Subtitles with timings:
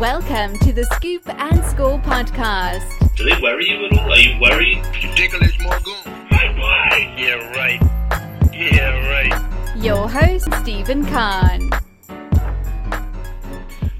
[0.00, 2.86] Welcome to the Scoop and Score podcast.
[3.16, 4.10] Do they worry you at all?
[4.10, 4.82] Are you worried?
[4.94, 6.26] Ridiculous Morgan.
[6.30, 7.14] My boy!
[7.18, 7.78] Yeah, right.
[8.50, 9.76] Yeah, right.
[9.76, 11.68] Your host, Stephen Kahn.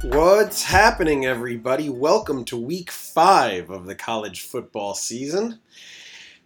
[0.05, 1.91] What's happening, everybody?
[1.91, 5.61] Welcome to week five of the college football season.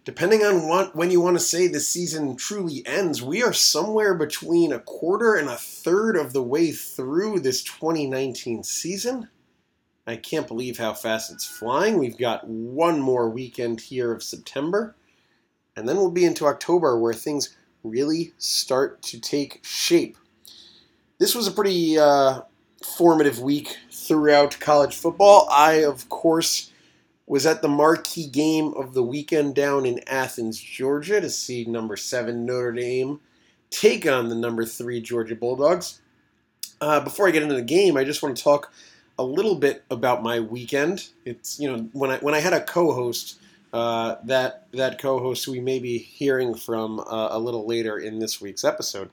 [0.03, 4.15] Depending on what, when you want to say the season truly ends, we are somewhere
[4.15, 9.29] between a quarter and a third of the way through this 2019 season.
[10.07, 11.97] I can't believe how fast it's flying.
[11.97, 14.95] We've got one more weekend here of September,
[15.75, 20.17] and then we'll be into October where things really start to take shape.
[21.19, 22.41] This was a pretty uh,
[22.83, 25.47] formative week throughout college football.
[25.49, 26.71] I, of course,
[27.25, 31.95] was at the marquee game of the weekend down in Athens, Georgia, to see number
[31.95, 33.19] seven Notre Dame
[33.71, 36.01] take on the number three Georgia Bulldogs.
[36.79, 38.71] Uh, before I get into the game, I just want to talk
[39.17, 41.09] a little bit about my weekend.
[41.25, 43.39] It's you know when I when I had a co-host.
[43.73, 48.39] Uh, that that co-host we may be hearing from uh, a little later in this
[48.39, 49.09] week's episode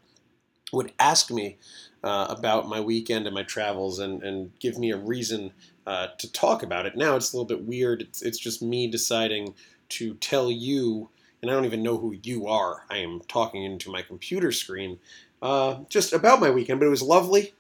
[0.73, 1.59] would ask me
[2.05, 5.53] uh, about my weekend and my travels and, and give me a reason
[5.87, 6.97] uh, to talk about it.
[6.97, 8.03] Now it's a little bit weird.
[8.03, 9.55] It's, it's just me deciding
[9.91, 12.85] to tell you, and I don't even know who you are.
[12.91, 14.99] I am talking into my computer screen
[15.43, 17.53] uh, just about my weekend, but it was lovely.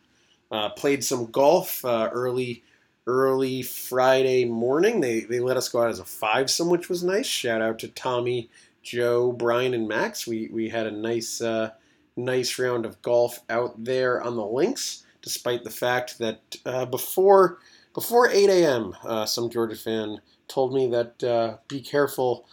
[0.52, 2.62] Uh, played some golf uh, early
[3.06, 5.00] early Friday morning.
[5.00, 7.26] They, they let us go out as a fivesome, which was nice.
[7.26, 8.50] Shout out to Tommy,
[8.82, 10.26] Joe, Brian, and Max.
[10.26, 11.70] We, we had a nice uh,
[12.16, 17.58] nice round of golf out there on the links, despite the fact that uh, before
[17.94, 22.46] before 8 a.m., uh, some Georgia fan told me that uh, be careful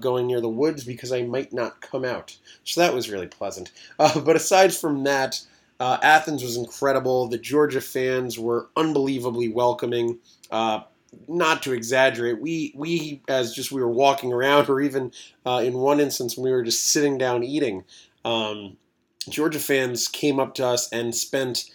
[0.00, 2.36] going near the woods because I might not come out.
[2.64, 3.72] So that was really pleasant.
[3.98, 5.40] But aside from that,
[5.82, 7.28] uh, Athens was incredible.
[7.28, 10.18] The Georgia fans were unbelievably welcoming.
[10.50, 10.82] Uh,
[11.28, 15.12] not to exaggerate, we we as just we were walking around, or even
[15.44, 17.84] in one instance when we were just sitting down eating,
[18.24, 18.76] um,
[19.28, 21.70] Georgia fans came up to us and spent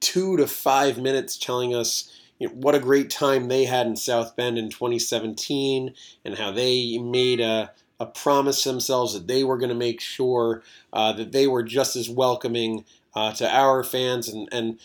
[0.00, 3.96] two to five minutes telling us you know, what a great time they had in
[3.96, 9.58] South Bend in 2017 and how they made a, a promise themselves that they were
[9.58, 10.62] going to make sure
[10.92, 12.84] uh, that they were just as welcoming
[13.14, 14.78] uh, to our fans and, and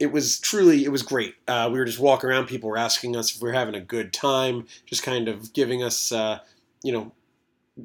[0.00, 1.34] it was truly it was great.
[1.46, 2.46] Uh, we were just walking around.
[2.46, 5.82] People were asking us if we were having a good time, just kind of giving
[5.82, 6.38] us, uh,
[6.82, 7.12] you know,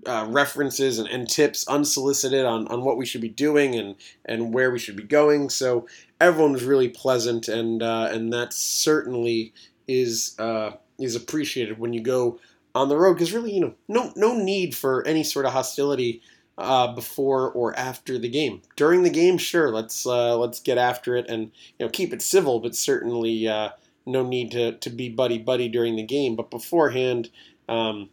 [0.07, 3.95] uh, references and, and, tips unsolicited on, on what we should be doing and,
[4.25, 5.49] and where we should be going.
[5.49, 5.87] So
[6.19, 9.53] everyone was really pleasant, and uh, and that certainly
[9.87, 12.39] is uh, is appreciated when you go
[12.73, 16.21] on the road because really you know no no need for any sort of hostility
[16.57, 18.61] uh, before or after the game.
[18.75, 22.21] During the game, sure, let's uh, let's get after it and you know keep it
[22.21, 23.69] civil, but certainly uh,
[24.05, 26.35] no need to, to be buddy buddy during the game.
[26.35, 27.29] But beforehand.
[27.67, 28.09] Um,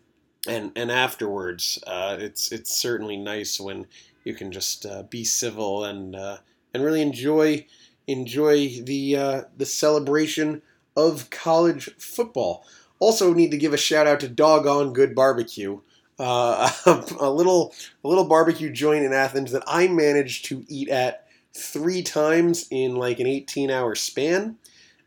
[0.49, 3.87] and and afterwards, uh, it's it's certainly nice when
[4.25, 6.39] you can just uh, be civil and uh,
[6.75, 7.67] and really enjoy
[8.07, 10.63] enjoy the uh, the celebration
[10.97, 12.65] of college football.
[12.99, 15.81] Also, need to give a shout out to Doggone Good Barbecue,
[16.19, 16.71] uh,
[17.21, 17.75] a little
[18.05, 22.97] a little barbecue joint in Athens that I managed to eat at three times in
[22.97, 24.57] like an 18 hour span.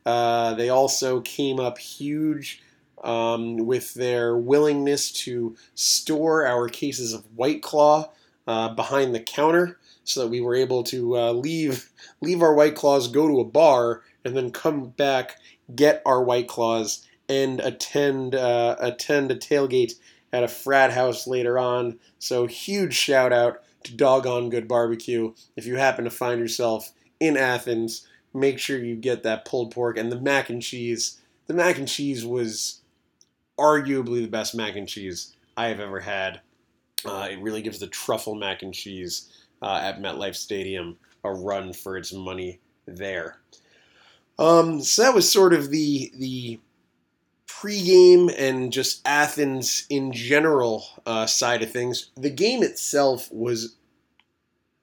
[0.05, 2.61] Uh, they also came up huge
[3.03, 8.09] um, with their willingness to store our cases of White Claw
[8.47, 11.89] uh, behind the counter so that we were able to uh, leave
[12.21, 15.37] leave our White Claws, go to a bar, and then come back,
[15.75, 19.93] get our White Claws, and attend uh, attend a tailgate
[20.35, 21.97] at a frat house later on.
[22.19, 25.33] So huge shout out to Doggone Good Barbecue.
[25.55, 26.91] If you happen to find yourself
[27.21, 31.21] in Athens, make sure you get that pulled pork and the mac and cheese.
[31.47, 32.81] The mac and cheese was
[33.57, 36.41] arguably the best mac and cheese I have ever had.
[37.05, 39.31] Uh, it really gives the truffle mac and cheese
[39.61, 43.37] uh, at MetLife Stadium a run for its money there.
[44.37, 46.59] Um, so that was sort of the the
[47.47, 52.11] pregame and just Athens in general uh, side of things.
[52.15, 53.75] The game itself was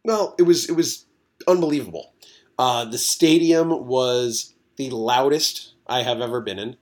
[0.04, 1.06] well, it was it was
[1.46, 2.12] unbelievable.
[2.58, 6.76] Uh, the stadium was the loudest I have ever been in.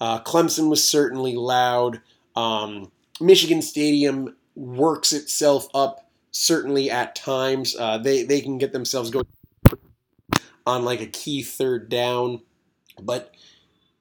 [0.00, 2.00] Uh, Clemson was certainly loud.
[2.36, 7.74] Um, Michigan Stadium works itself up certainly at times.
[7.76, 9.26] Uh, they they can get themselves going
[10.66, 12.42] on like a key third down,
[13.00, 13.34] but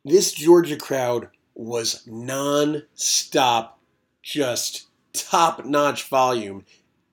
[0.07, 3.79] this Georgia crowd was non-stop,
[4.21, 6.65] just top-notch volume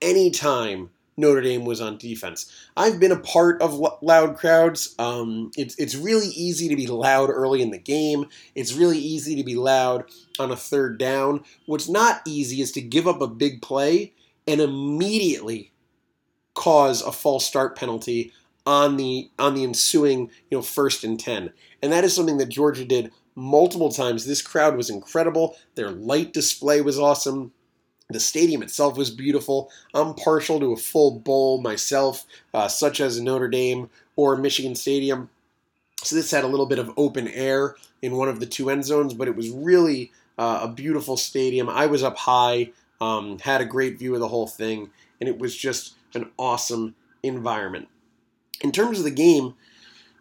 [0.03, 2.53] anytime Notre Dame was on defense.
[2.77, 4.95] I've been a part of lo- loud crowds.
[4.99, 8.27] Um, it's it's really easy to be loud early in the game.
[8.55, 10.05] It's really easy to be loud
[10.39, 11.45] on a third down.
[11.67, 14.13] What's not easy is to give up a big play
[14.47, 15.73] and immediately
[16.55, 18.33] cause a false start penalty
[18.67, 21.53] on the on the ensuing you know first and 10
[21.83, 24.27] and that is something that georgia did multiple times.
[24.27, 25.57] This crowd was incredible.
[25.75, 27.53] Their light display was awesome.
[28.11, 29.71] The stadium itself was beautiful.
[29.95, 35.31] I'm partial to a full bowl myself uh, such as notre dame or michigan stadium.
[36.03, 38.85] So this had a little bit of open air in one of the two end
[38.85, 41.69] zones but it was really uh, a beautiful stadium.
[41.69, 42.71] I was up high
[43.01, 44.91] um, had a great view of the whole thing
[45.21, 47.89] and it was just an awesome environment
[48.61, 49.55] in terms of the game,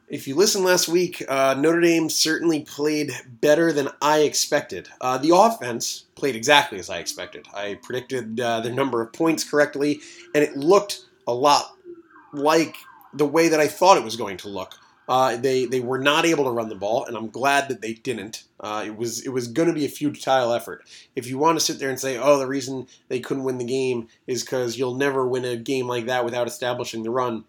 [0.10, 4.90] if you listened last week, uh, Notre Dame certainly played better than I expected.
[5.02, 7.48] Uh, the offense played exactly as I expected.
[7.54, 10.02] I predicted uh, the number of points correctly,
[10.36, 11.76] and it looked a lot
[12.32, 12.76] like
[13.14, 14.76] the way that I thought it was going to look.
[15.08, 17.94] Uh, they they were not able to run the ball, and I'm glad that they
[17.94, 18.44] didn't.
[18.60, 20.86] Uh, it was it was going to be a futile effort.
[21.16, 23.66] If you want to sit there and say, "Oh, the reason they couldn't win the
[23.66, 27.44] game is because you'll never win a game like that without establishing the run,"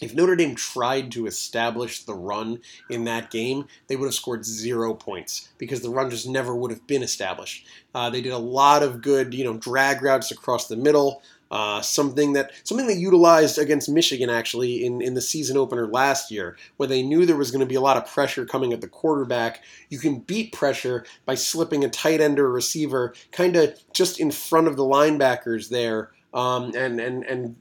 [0.00, 4.44] If Notre Dame tried to establish the run in that game, they would have scored
[4.44, 7.66] zero points because the run just never would have been established.
[7.94, 11.22] Uh, they did a lot of good, you know, drag routes across the middle.
[11.50, 16.30] Uh, something that something they utilized against Michigan actually in, in the season opener last
[16.30, 18.82] year, where they knew there was going to be a lot of pressure coming at
[18.82, 19.62] the quarterback.
[19.88, 24.30] You can beat pressure by slipping a tight end or receiver kind of just in
[24.30, 27.56] front of the linebackers there, um, and and and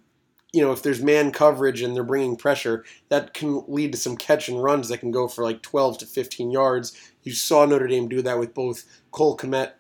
[0.58, 4.18] you know, if there's man coverage and they're bringing pressure, that can lead to some
[4.18, 7.14] catch and runs that can go for like 12 to 15 yards.
[7.22, 9.74] You saw Notre Dame do that with both Cole Kmet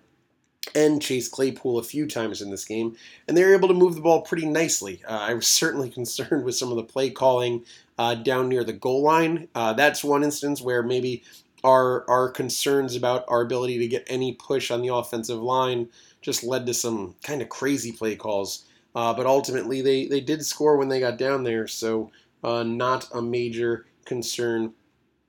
[0.75, 2.95] and Chase Claypool a few times in this game,
[3.27, 5.01] and they were able to move the ball pretty nicely.
[5.07, 7.65] Uh, I was certainly concerned with some of the play calling
[7.97, 9.47] uh, down near the goal line.
[9.55, 11.23] Uh, that's one instance where maybe
[11.63, 15.89] our our concerns about our ability to get any push on the offensive line
[16.21, 20.43] just led to some kind of crazy play calls uh, but ultimately, they, they did
[20.43, 22.09] score when they got down there, so
[22.43, 24.73] uh, not a major concern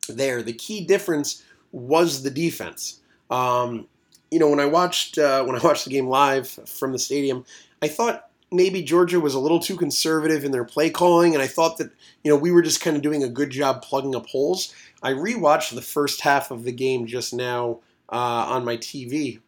[0.08, 0.42] there.
[0.42, 3.00] The key difference was the defense.
[3.28, 3.86] Um,
[4.30, 7.44] you know, when I watched uh, when I watched the game live from the stadium,
[7.82, 11.46] I thought maybe Georgia was a little too conservative in their play calling, and I
[11.46, 11.90] thought that
[12.24, 14.72] you know we were just kind of doing a good job plugging up holes.
[15.02, 19.40] I rewatched the first half of the game just now uh, on my TV,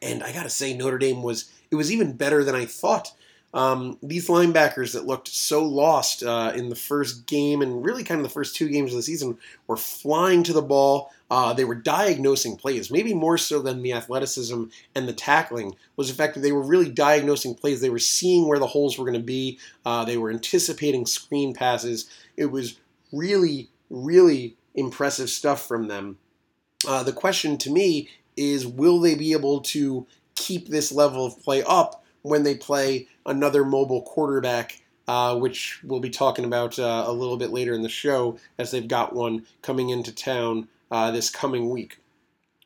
[0.00, 3.12] and I got to say Notre Dame was it was even better than I thought.
[3.54, 8.18] Um, these linebackers that looked so lost uh, in the first game and really kind
[8.18, 11.12] of the first two games of the season were flying to the ball.
[11.30, 14.64] Uh, they were diagnosing plays, maybe more so than the athleticism
[14.96, 17.80] and the tackling was the fact that they were really diagnosing plays.
[17.80, 19.60] They were seeing where the holes were going to be.
[19.86, 22.10] Uh, they were anticipating screen passes.
[22.36, 22.78] It was
[23.12, 26.18] really, really impressive stuff from them.
[26.86, 31.40] Uh, the question to me is, will they be able to keep this level of
[31.40, 32.03] play up?
[32.24, 37.36] When they play another mobile quarterback, uh, which we'll be talking about uh, a little
[37.36, 41.68] bit later in the show, as they've got one coming into town uh, this coming
[41.68, 41.98] week.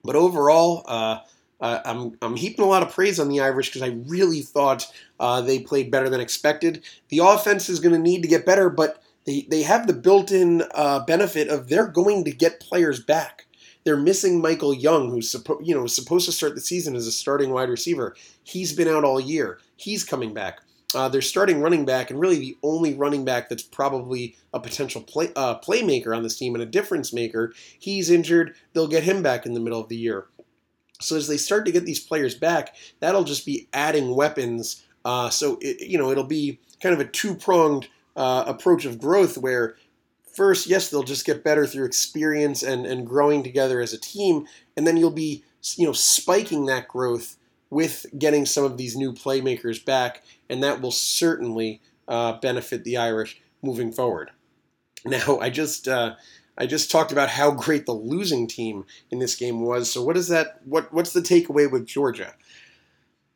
[0.05, 1.19] But overall, uh,
[1.60, 4.87] uh, I'm, I'm heaping a lot of praise on the Irish because I really thought
[5.19, 6.84] uh, they played better than expected.
[7.08, 10.31] The offense is going to need to get better, but they, they have the built
[10.31, 10.62] in
[11.08, 13.48] benefit of they're going to get players back.
[13.88, 17.52] They're missing Michael Young, who's you know supposed to start the season as a starting
[17.52, 18.14] wide receiver.
[18.45, 19.61] He's been out all year.
[19.76, 20.61] He's coming back.
[20.95, 25.00] Uh, they're starting running back, and really the only running back that's probably a potential
[25.00, 27.54] play, uh, playmaker on this team and a difference maker.
[27.78, 28.57] He's injured.
[28.75, 30.26] They'll get him back in the middle of the year.
[31.00, 34.85] So as they start to get these players back, that'll just be adding weapons.
[35.02, 38.99] Uh, so it, you know it'll be kind of a two pronged uh, approach of
[38.99, 39.76] growth where
[40.38, 44.47] first, yes, they'll just get better through experience and, and growing together as a team,
[44.76, 45.42] and then you'll be
[45.76, 47.37] you know spiking that growth
[47.71, 52.97] with getting some of these new playmakers back, and that will certainly uh, benefit the
[52.97, 54.30] Irish moving forward.
[55.04, 56.16] Now, I just uh,
[56.57, 59.90] I just talked about how great the losing team in this game was.
[59.90, 60.61] So, what is that?
[60.64, 62.35] What what's the takeaway with Georgia?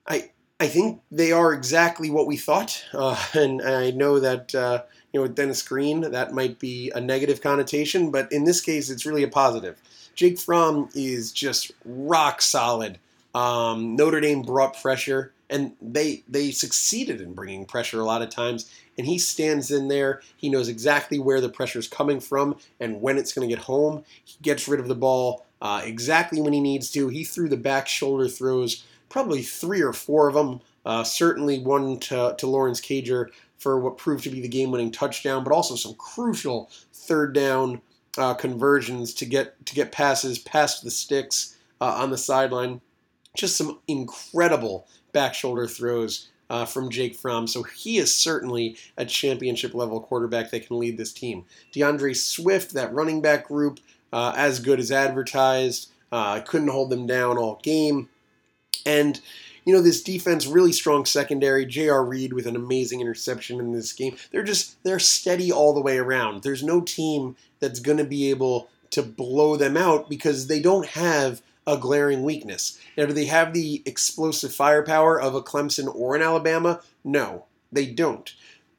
[0.09, 0.32] I
[0.63, 5.19] I think they are exactly what we thought, uh, and I know that uh, you
[5.19, 9.05] know, with Dennis Green, that might be a negative connotation, but in this case, it's
[9.05, 9.77] really a positive.
[10.15, 13.01] Jake Fromm is just rock solid.
[13.35, 18.31] Um, Notre Dame brought pressure, and they they succeeded in bringing pressure a lot of
[18.31, 18.71] times.
[18.97, 20.23] And he stands in there.
[20.37, 23.65] He knows exactly where the pressure is coming from and when it's going to get
[23.65, 24.05] home.
[24.25, 27.09] He gets rid of the ball uh, exactly when he needs to.
[27.09, 30.61] He threw the back shoulder throws, probably three or four of them.
[30.85, 33.29] Uh, certainly one to, to Lawrence Cager
[33.59, 37.81] for what proved to be the game-winning touchdown, but also some crucial third down
[38.19, 42.81] uh, conversions to get to get passes past the sticks uh, on the sideline.
[43.37, 47.47] Just some incredible back shoulder throws uh, from Jake Fromm.
[47.47, 51.45] So he is certainly a championship level quarterback that can lead this team.
[51.73, 53.79] D'Andre Swift, that running back group,
[54.13, 55.91] uh, as good as advertised.
[56.11, 58.09] Uh, couldn't hold them down all game.
[58.85, 59.21] And
[59.65, 61.65] you know, this defense really strong secondary.
[61.67, 62.05] J.R.
[62.05, 64.17] Reed with an amazing interception in this game.
[64.31, 66.43] They're just they're steady all the way around.
[66.43, 70.87] There's no team that's going to be able to blow them out because they don't
[70.89, 72.79] have a glaring weakness.
[72.97, 76.81] Now, do they have the explosive firepower of a Clemson or an Alabama?
[77.05, 78.33] No, they don't.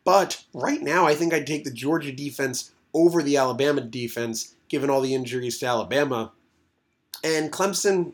[0.04, 4.90] But right now, I think I'd take the Georgia defense over the Alabama defense, given
[4.90, 6.32] all the injuries to Alabama.
[7.24, 8.14] And Clemson,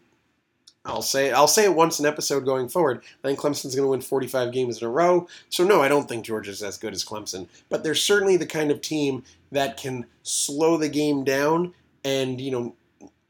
[0.85, 3.03] I'll say I'll say it once an episode going forward.
[3.23, 5.27] I think Clemson's going to win 45 games in a row.
[5.49, 8.71] So no, I don't think Georgia's as good as Clemson, but they're certainly the kind
[8.71, 12.75] of team that can slow the game down and you know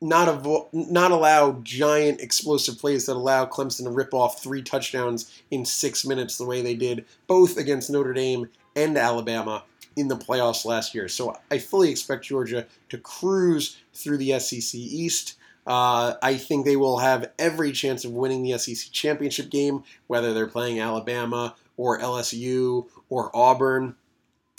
[0.01, 5.41] not avo- not allow giant explosive plays that allow Clemson to rip off three touchdowns
[5.51, 9.63] in six minutes the way they did both against Notre Dame and Alabama
[9.95, 11.07] in the playoffs last year.
[11.09, 15.35] So I fully expect Georgia to cruise through the SEC East.
[15.69, 20.33] Uh, I think they will have every chance of winning the SEC championship game, whether
[20.33, 23.95] they're playing Alabama or LSU or Auburn,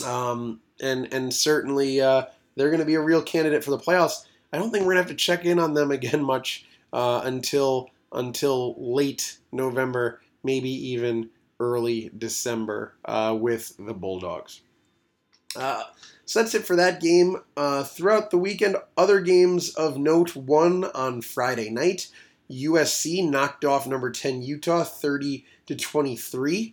[0.07, 4.25] um, and and certainly uh, they're going to be a real candidate for the playoffs.
[4.53, 7.91] I don't think we're gonna have to check in on them again much uh, until
[8.13, 14.61] until late November, maybe even early December uh, with the Bulldogs.
[16.31, 17.39] So that's it for that game.
[17.57, 22.07] Uh, throughout the weekend, other games of note: one on Friday night,
[22.49, 26.73] USC knocked off number 10 Utah 30 to 23.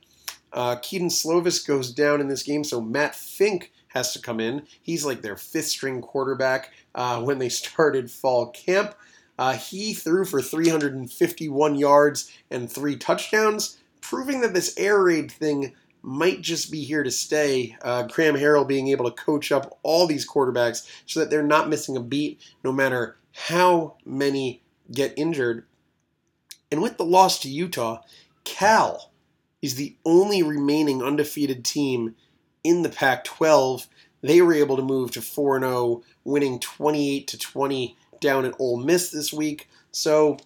[0.54, 4.68] Uh, Kedon Slovis goes down in this game, so Matt Fink has to come in.
[4.80, 8.94] He's like their fifth string quarterback uh, when they started fall camp.
[9.40, 15.74] Uh, he threw for 351 yards and three touchdowns, proving that this air raid thing
[16.02, 17.76] might just be here to stay.
[17.82, 21.70] Uh, Graham Harrell being able to coach up all these quarterbacks so that they're not
[21.70, 25.66] missing a beat no matter how many get injured.
[26.72, 28.02] And with the loss to Utah,
[28.44, 29.12] Cal
[29.62, 32.16] is the only remaining undefeated team
[32.64, 33.88] in the Pac 12.
[34.22, 38.78] They were able to move to 4 0, winning 28 to 20 down at Ole
[38.78, 39.70] Miss this week.
[39.92, 40.38] So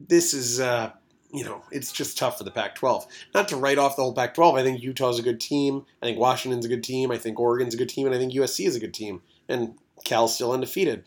[0.00, 0.90] this is, uh,
[1.32, 3.06] you know, it's just tough for the Pac 12.
[3.34, 4.54] Not to write off the whole Pac 12.
[4.54, 5.84] I think Utah's a good team.
[6.02, 7.10] I think Washington's a good team.
[7.10, 8.06] I think Oregon's a good team.
[8.06, 9.22] And I think USC is a good team.
[9.48, 11.04] And Cal's still undefeated.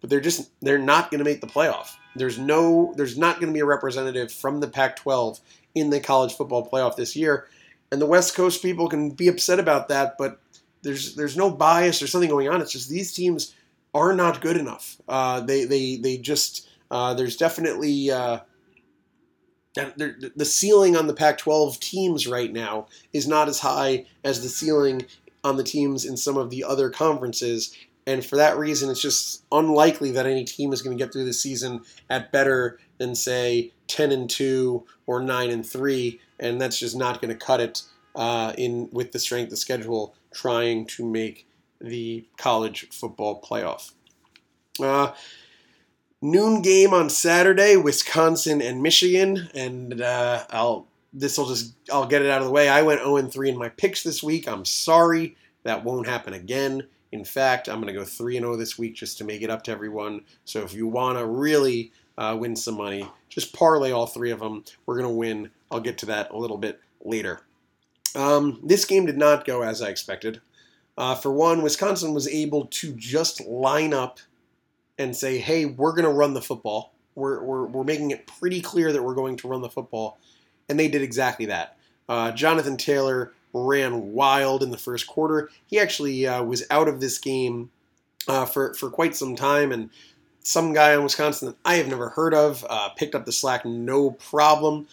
[0.00, 1.94] But they're just, they're not going to make the playoff.
[2.16, 5.40] There's no, there's not going to be a representative from the Pac 12
[5.74, 7.46] in the college football playoff this year.
[7.90, 10.40] And the West Coast people can be upset about that, but
[10.82, 12.60] there's there's no bias or something going on.
[12.60, 13.54] It's just these teams
[13.94, 14.96] are not good enough.
[15.08, 18.40] Uh, they they they just uh, there's definitely uh,
[19.74, 25.06] the ceiling on the Pac-12 teams right now is not as high as the ceiling
[25.44, 27.74] on the teams in some of the other conferences.
[28.06, 31.24] And for that reason, it's just unlikely that any team is going to get through
[31.24, 36.78] the season at better than say 10 and 2 or 9 and 3, and that's
[36.78, 37.82] just not going to cut it
[38.14, 41.46] uh, in with the strength of schedule trying to make
[41.80, 43.92] the college football playoff.
[44.80, 45.12] Uh,
[46.22, 52.22] noon game on Saturday, Wisconsin and Michigan, and uh, I'll this will just I'll get
[52.22, 52.68] it out of the way.
[52.68, 54.48] I went 0 3 in my picks this week.
[54.48, 56.86] I'm sorry that won't happen again.
[57.10, 59.62] In fact, I'm going to go 3 0 this week just to make it up
[59.64, 60.22] to everyone.
[60.44, 64.40] So if you want to really uh, win some money, just parlay all three of
[64.40, 64.64] them.
[64.86, 65.50] We're going to win.
[65.70, 67.42] I'll get to that a little bit later.
[68.14, 70.40] Um, this game did not go as I expected.
[70.96, 74.20] Uh, for one, Wisconsin was able to just line up
[75.02, 76.94] and say, hey, we're going to run the football.
[77.14, 80.18] We're, we're, we're making it pretty clear that we're going to run the football.
[80.68, 81.76] And they did exactly that.
[82.08, 85.50] Uh, Jonathan Taylor ran wild in the first quarter.
[85.66, 87.70] He actually uh, was out of this game
[88.28, 89.90] uh, for, for quite some time, and
[90.42, 93.64] some guy in Wisconsin that I have never heard of uh, picked up the slack
[93.64, 94.86] no problem.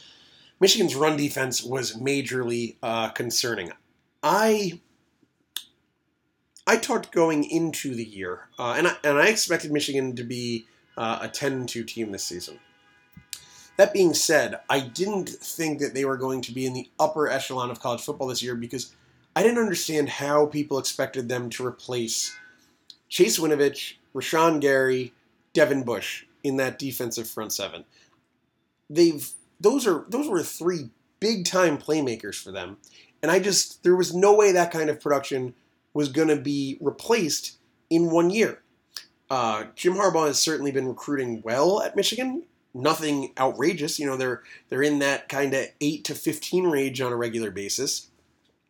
[0.60, 3.72] Michigan's run defense was majorly uh, concerning.
[4.22, 4.80] I
[6.70, 10.68] I talked going into the year, uh, and I, and I expected Michigan to be
[10.96, 12.60] uh, a 10-2 team this season.
[13.78, 17.28] That being said, I didn't think that they were going to be in the upper
[17.28, 18.94] echelon of college football this year because
[19.36, 22.38] I didn't understand how people expected them to replace
[23.08, 25.12] Chase Winovich, Rashan Gary,
[25.54, 27.84] Devin Bush in that defensive front seven.
[28.92, 29.28] They've
[29.60, 32.78] those are those were three big time playmakers for them,
[33.24, 35.56] And I just, there was no way that kind of production
[35.94, 37.58] was going to be replaced
[37.90, 38.62] in one year.
[39.30, 42.44] Uh, Jim Harbaugh has certainly been recruiting well at Michigan.
[42.74, 44.16] Nothing outrageous, you know.
[44.16, 48.08] They're they're in that kind of eight to fifteen range on a regular basis.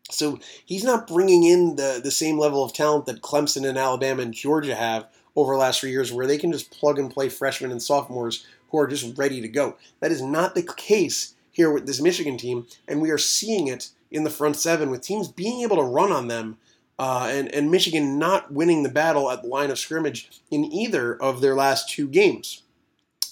[0.09, 4.21] So he's not bringing in the the same level of talent that Clemson and Alabama
[4.21, 7.29] and Georgia have over the last three years, where they can just plug and play
[7.29, 9.77] freshmen and sophomores who are just ready to go.
[9.99, 13.89] That is not the case here with this Michigan team, and we are seeing it
[14.11, 16.57] in the front seven with teams being able to run on them
[16.99, 21.15] uh, and, and Michigan not winning the battle at the line of scrimmage in either
[21.15, 22.63] of their last two games.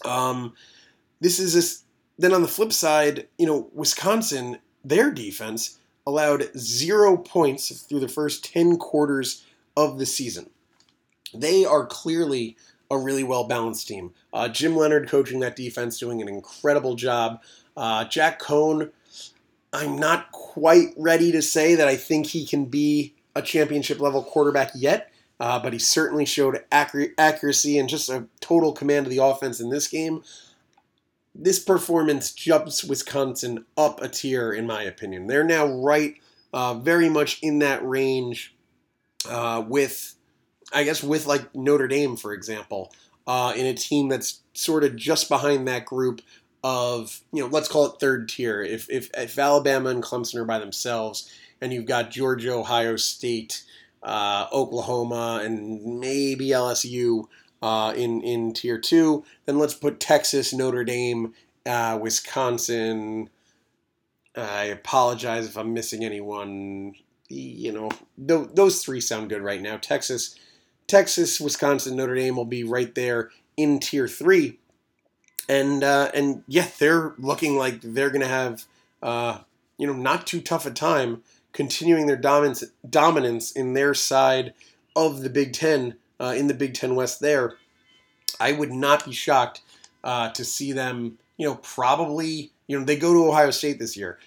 [0.06, 0.54] Um,
[1.20, 1.84] this is this.
[2.18, 8.08] Then on the flip side, you know, Wisconsin, their defense allowed zero points through the
[8.08, 9.46] first 10 quarters
[9.76, 10.50] of the season.
[11.34, 12.56] They are clearly
[12.90, 14.14] a really well balanced team.
[14.32, 17.42] Uh, Jim Leonhard coaching that defense, doing an incredible job.
[17.76, 18.92] Uh, Jack Coan,
[19.74, 24.24] I'm not quite ready to say that I think he can be a championship level
[24.24, 29.24] quarterback yet, uh, but he certainly showed accuracy and just a total command of the
[29.24, 30.24] offense in this game.
[31.36, 35.28] This performance jumps Wisconsin up a tier, in my opinion.
[35.28, 36.16] They're now right,
[36.52, 38.56] uh, very much in that range
[39.30, 40.16] uh, with,
[40.74, 42.92] I guess, with like Notre Dame, for example,
[43.28, 46.22] uh, in a team that's sort of just behind that group
[46.68, 48.62] of, you know, let's call it third tier.
[48.62, 51.32] If, if, if Alabama and Clemson are by themselves,
[51.62, 53.64] and you've got Georgia, Ohio State,
[54.04, 57.26] uh, Oklahoma, and maybe LSU
[57.62, 59.24] uh, in in tier two.
[59.46, 61.34] Then let's put Texas, Notre Dame,
[61.66, 63.30] uh, Wisconsin.
[64.36, 66.94] I apologize if I'm missing anyone.
[67.30, 67.90] You know,
[68.26, 69.78] th- those three sound good right now.
[69.78, 70.36] Texas,
[70.86, 74.60] Texas, Wisconsin, Notre Dame will be right there in tier three,
[75.50, 78.66] and uh, and yeah, they're looking like they're going to have
[79.02, 79.40] uh,
[79.78, 81.24] you know not too tough a time
[81.58, 84.54] continuing their dominance, dominance in their side
[84.96, 87.56] of the Big Ten, uh, in the Big Ten West there,
[88.40, 89.62] I would not be shocked
[90.04, 93.98] uh, to see them, you know, probably, you know, they go to Ohio State this
[93.98, 94.20] year.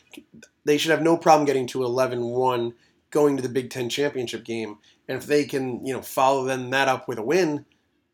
[0.65, 2.75] They should have no problem getting to 11 1
[3.11, 4.79] going to the Big Ten championship game.
[5.09, 7.65] And if they can, you know, follow then that up with a win,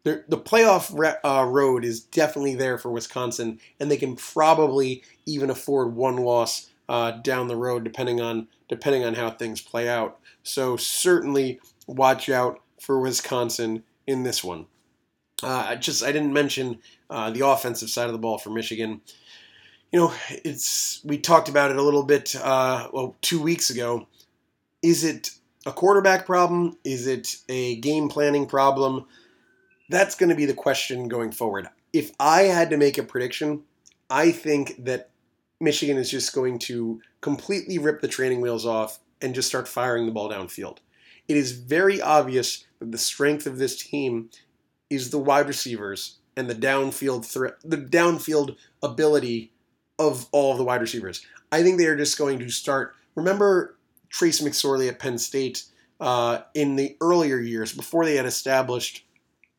[0.07, 5.95] the playoff uh, road is definitely there for Wisconsin, and they can probably even afford
[5.95, 10.19] one loss uh, down the road, depending on depending on how things play out.
[10.42, 14.66] So certainly watch out for Wisconsin in this one.
[15.42, 16.79] Uh, just I didn't mention
[17.11, 19.01] uh, the offensive side of the ball for Michigan.
[19.92, 22.35] You know, it's we talked about it a little bit.
[22.37, 24.07] Uh, well, two weeks ago.
[24.83, 25.31] Is it
[25.64, 26.77] a quarterback problem?
[26.85, 29.07] Is it a game planning problem?
[29.88, 31.68] That's going to be the question going forward.
[31.92, 33.62] If I had to make a prediction,
[34.11, 35.11] I think that
[35.61, 40.07] Michigan is just going to completely rip the training wheels off and just start firing
[40.07, 40.79] the ball downfield.
[41.29, 44.31] It is very obvious that the strength of this team
[44.90, 49.53] is the wide receivers and the downfield threat, the downfield ability
[49.99, 51.25] of all of the wide receivers.
[51.51, 52.94] I think they are just going to start.
[53.14, 53.77] Remember
[54.11, 55.64] Trace McSorley at Penn State
[56.01, 59.06] uh, in the earlier years before they had established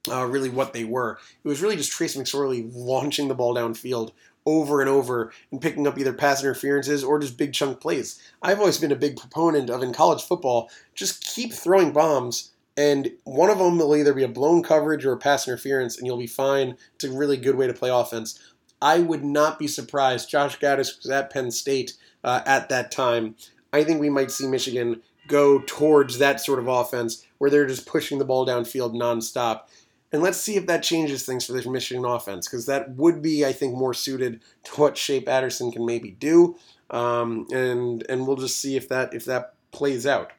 [0.10, 1.20] uh, really what they were.
[1.44, 4.12] It was really just Trace McSorley launching the ball downfield
[4.46, 8.22] over and over and picking up either pass interferences or just big chunk plays.
[8.42, 13.12] I've always been a big proponent of in college football, just keep throwing bombs, and
[13.26, 16.18] one of them will either be a blown coverage or a pass interference, and you'll
[16.18, 16.78] be fine.
[16.96, 18.40] It's a really good way to play offense.
[18.82, 20.30] I would not be surprised.
[20.30, 21.94] Josh Gattis was at Penn State
[22.24, 23.36] uh, at that time.
[23.74, 27.86] I think we might see Michigan go towards that sort of offense where they're just
[27.86, 29.64] pushing the ball downfield nonstop.
[30.12, 33.46] And let's see if that changes things for the Michigan offense, because that would be,
[33.46, 36.56] I think, more suited to what Shea Patterson can maybe do.
[36.90, 40.32] Um, and and we'll just see if that if that plays out.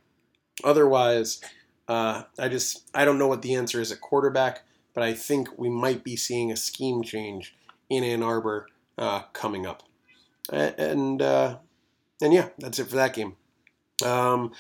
[0.64, 1.42] Otherwise,
[1.87, 4.62] uh, I just I don't know what the answer is at quarterback,
[4.94, 7.54] but I think we might be seeing a scheme change
[7.90, 9.83] in Ann Arbor uh, coming up.
[10.50, 11.59] And uh,
[12.22, 13.37] and yeah, that's it for that game.
[14.02, 14.52] Um,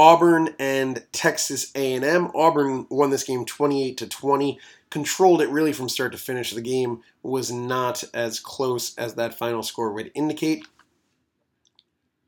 [0.00, 2.30] Auburn and Texas A&M.
[2.34, 4.58] Auburn won this game 28 to 20.
[4.88, 6.54] Controlled it really from start to finish.
[6.54, 10.66] The game was not as close as that final score would indicate.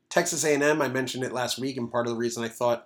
[0.07, 2.85] Texas A&M, I mentioned it last week, and part of the reason I thought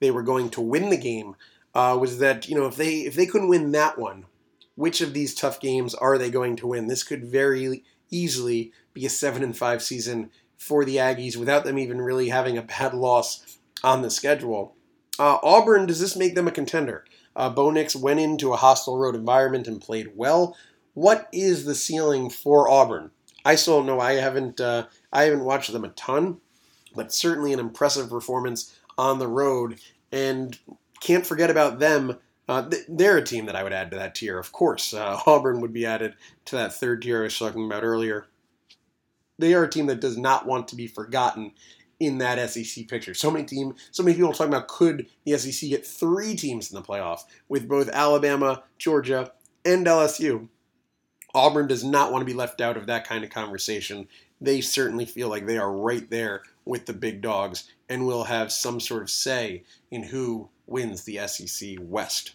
[0.00, 1.34] they were going to win the game
[1.74, 4.26] uh, was that you know if they if they couldn't win that one,
[4.74, 6.88] which of these tough games are they going to win?
[6.88, 11.78] This could very easily be a seven and five season for the Aggies without them
[11.78, 14.74] even really having a bad loss on the schedule.
[15.18, 17.04] Uh, Auburn, does this make them a contender?
[17.34, 20.56] Uh, Bo Nix went into a hostile road environment and played well.
[20.94, 23.10] What is the ceiling for Auburn?
[23.44, 24.00] I still don't know.
[24.00, 26.38] I haven't uh, I haven't watched them a ton,
[26.94, 29.78] but certainly an impressive performance on the road.
[30.10, 30.58] And
[31.00, 32.18] can't forget about them.
[32.48, 34.94] Uh, they're a team that I would add to that tier, of course.
[34.94, 36.14] Uh, Auburn would be added
[36.46, 38.26] to that third tier I was talking about earlier.
[39.38, 41.52] They are a team that does not want to be forgotten
[41.98, 43.14] in that SEC picture.
[43.14, 46.76] So many team, so many people talking about could the SEC get three teams in
[46.76, 49.32] the playoff with both Alabama, Georgia,
[49.64, 50.48] and LSU.
[51.34, 54.08] Auburn does not want to be left out of that kind of conversation.
[54.40, 58.52] They certainly feel like they are right there with the big dogs and will have
[58.52, 62.34] some sort of say in who wins the SEC West.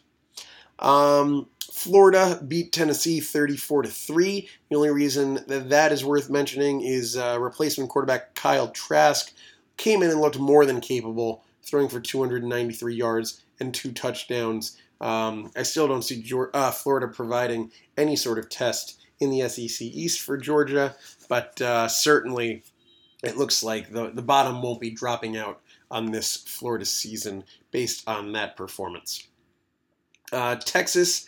[0.79, 4.49] Um, Florida beat Tennessee 34 to 3.
[4.69, 9.31] The only reason that that is worth mentioning is uh, replacement quarterback Kyle Trask
[9.77, 14.77] came in and looked more than capable, throwing for 293 yards and two touchdowns.
[14.99, 19.47] Um, I still don't see Georgia, uh, Florida providing any sort of test in the
[19.47, 20.95] SEC East for Georgia,
[21.29, 22.63] but uh, certainly
[23.23, 28.07] it looks like the, the bottom won't be dropping out on this Florida season based
[28.07, 29.27] on that performance.
[30.31, 31.27] Uh, Texas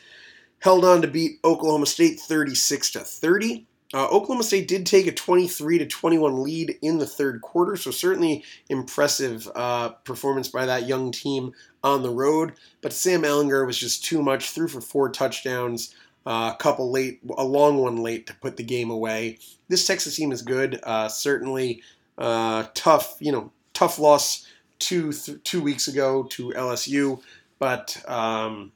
[0.59, 3.67] held on to beat Oklahoma State 36 to 30.
[3.93, 7.91] Uh, Oklahoma State did take a 23 to 21 lead in the third quarter, so
[7.91, 11.53] certainly impressive uh, performance by that young team
[11.83, 12.53] on the road.
[12.81, 14.49] But Sam Ehlinger was just too much.
[14.49, 15.93] Threw for four touchdowns,
[16.25, 19.37] uh, a couple late, a long one late to put the game away.
[19.67, 20.79] This Texas team is good.
[20.81, 21.83] Uh, certainly
[22.17, 24.47] uh, tough, you know, tough loss
[24.79, 27.21] two th- two weeks ago to LSU,
[27.59, 28.71] but um,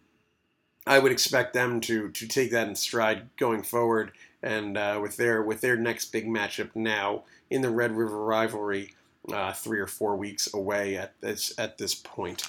[0.85, 4.11] I would expect them to to take that in stride going forward
[4.43, 8.93] and uh, with their with their next big matchup now in the Red River rivalry,
[9.31, 12.43] uh, three or four weeks away at this at this point.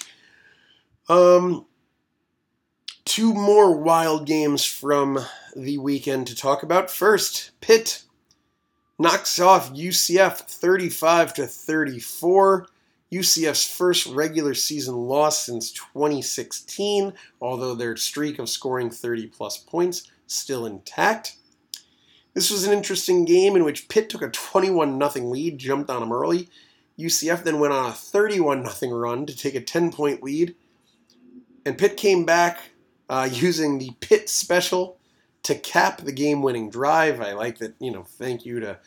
[1.07, 1.65] Um,
[3.05, 5.19] two more wild games from
[5.55, 6.91] the weekend to talk about.
[6.91, 8.03] First, Pitt
[8.99, 12.67] knocks off UCF 35 to 34.
[13.11, 20.11] UCF's first regular season loss since 2016, although their streak of scoring 30 plus points
[20.27, 21.37] still intact.
[22.33, 26.01] This was an interesting game in which Pitt took a 21 0 lead, jumped on
[26.01, 26.49] them early.
[26.99, 30.55] UCF then went on a 31 0 run to take a 10 point lead.
[31.65, 32.59] And Pitt came back
[33.09, 34.97] uh, using the Pitt special
[35.43, 37.21] to cap the game winning drive.
[37.21, 38.79] I like that, you know, thank you to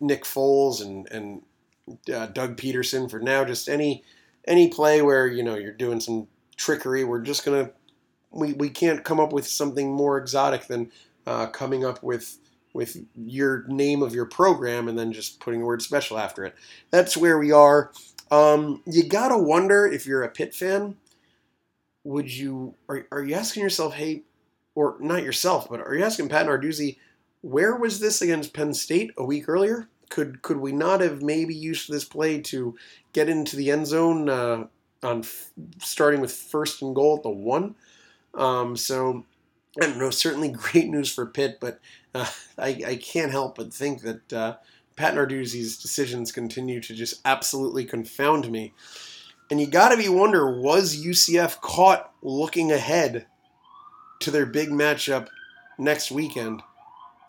[0.00, 1.42] Nick Foles and, and
[2.14, 4.04] uh, Doug Pederson for now just any
[4.46, 7.04] any play where, you know, you're doing some trickery.
[7.04, 7.72] We're just going to,
[8.30, 10.90] we, we can't come up with something more exotic than
[11.26, 12.38] uh, coming up with
[12.78, 16.54] with your name of your program and then just putting the word special after it.
[16.92, 17.90] That's where we are.
[18.30, 20.96] Um, you gotta wonder if you're a Pitt fan,
[22.04, 24.22] would you are, are you asking yourself, hey,
[24.76, 26.98] or not yourself, but are you asking Pat Narduzzi,
[27.40, 29.88] where was this against Penn State a week earlier?
[30.08, 32.76] Could could we not have maybe used this play to
[33.12, 34.66] get into the end zone uh,
[35.02, 37.74] on f- starting with first and goal at the one?
[38.34, 39.24] Um, so
[39.80, 40.10] I don't know.
[40.10, 41.80] Certainly great news for Pitt, but
[42.14, 44.56] uh, I, I, can't help but think that uh,
[44.96, 48.74] Pat Narduzzi's decisions continue to just absolutely confound me.
[49.50, 53.26] And you got to be wonder was UCF caught looking ahead
[54.20, 55.28] to their big matchup
[55.78, 56.62] next weekend?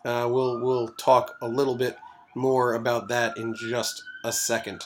[0.04, 1.98] Uh, we'll we'll talk a little bit
[2.36, 4.84] more about that in just a second.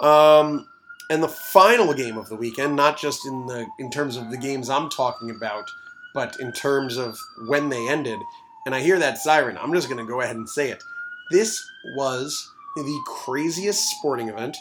[0.00, 0.66] Um,
[1.10, 4.38] and the final game of the weekend, not just in the in terms of the
[4.38, 5.70] games I'm talking about,
[6.14, 8.18] but in terms of when they ended,
[8.66, 10.82] and I hear that siren, I'm just going to go ahead and say it.
[11.30, 11.64] This
[11.96, 14.56] was the craziest sporting event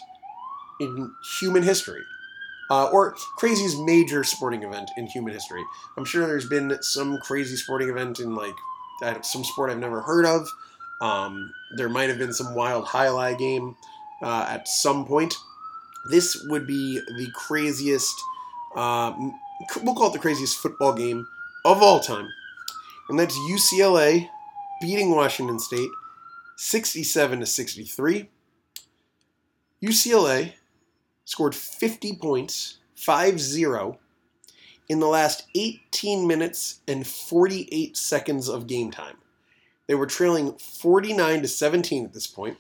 [0.80, 2.02] in human history.
[2.70, 5.62] Uh, or craziest major sporting event in human history.
[5.98, 8.56] I'm sure there's been some crazy sporting event in like
[9.24, 10.48] some sport I've never heard of.
[11.02, 13.76] Um, there might have been some wild highlight game
[14.22, 15.36] uh, at some point.
[16.10, 18.16] This would be the craziest.
[18.74, 19.14] Uh,
[19.84, 21.28] we'll call it the craziest football game
[21.65, 22.28] of all time
[23.12, 24.30] and that's UCLA
[24.80, 25.89] beating Washington State
[26.56, 28.30] 67 to 63.
[29.84, 30.54] UCLA
[31.26, 33.97] scored 50 points, 5-0
[34.88, 39.17] in the last 18 minutes and 48 seconds of game time.
[39.88, 42.58] They were trailing 49 to 17 at this point,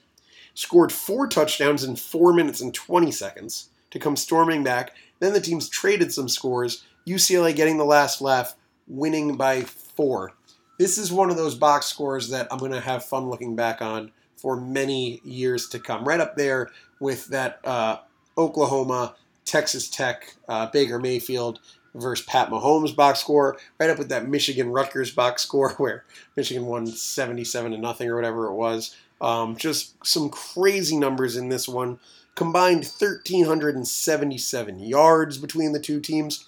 [0.53, 4.95] scored four touchdowns in 4 minutes and 20 seconds to come storming back.
[5.19, 8.55] Then the teams traded some scores, UCLA getting the last laugh,
[8.87, 10.33] winning by 4
[10.81, 13.83] this is one of those box scores that I'm going to have fun looking back
[13.83, 16.03] on for many years to come.
[16.05, 17.97] Right up there with that uh,
[18.35, 19.13] Oklahoma,
[19.45, 21.59] Texas Tech, uh, Baker Mayfield
[21.93, 23.59] versus Pat Mahomes box score.
[23.79, 26.03] Right up with that Michigan Rutgers box score where
[26.35, 28.95] Michigan won 77 to nothing or whatever it was.
[29.21, 31.99] Um, just some crazy numbers in this one.
[32.33, 36.47] Combined 1,377 yards between the two teams.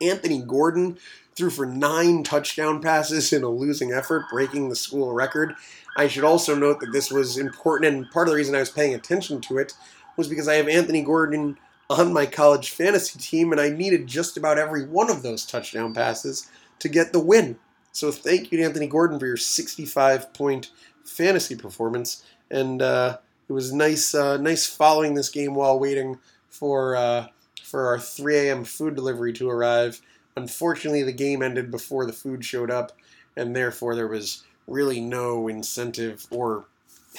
[0.00, 0.98] Anthony Gordon
[1.36, 5.54] threw for nine touchdown passes in a losing effort, breaking the school record.
[5.96, 8.70] I should also note that this was important, and part of the reason I was
[8.70, 9.74] paying attention to it
[10.16, 14.36] was because I have Anthony Gordon on my college fantasy team, and I needed just
[14.36, 17.58] about every one of those touchdown passes to get the win.
[17.92, 20.70] So thank you to Anthony Gordon for your 65 point
[21.04, 23.18] fantasy performance, and uh,
[23.48, 26.18] it was nice, uh, nice following this game while waiting
[26.48, 27.28] for uh,
[27.62, 28.64] for our 3 a.m.
[28.64, 30.00] food delivery to arrive.
[30.36, 32.92] Unfortunately, the game ended before the food showed up,
[33.36, 36.64] and therefore there was really no incentive or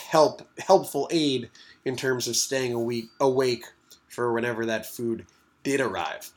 [0.09, 1.49] help helpful aid
[1.85, 3.65] in terms of staying awake, awake
[4.07, 5.25] for whenever that food
[5.63, 6.31] did arrive.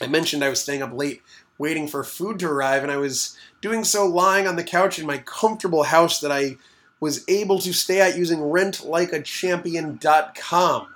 [0.00, 1.22] I mentioned I was staying up late
[1.58, 5.06] waiting for food to arrive, and I was doing so lying on the couch in
[5.06, 6.56] my comfortable house that I
[7.00, 10.86] was able to stay at using rentlikeachampion.com.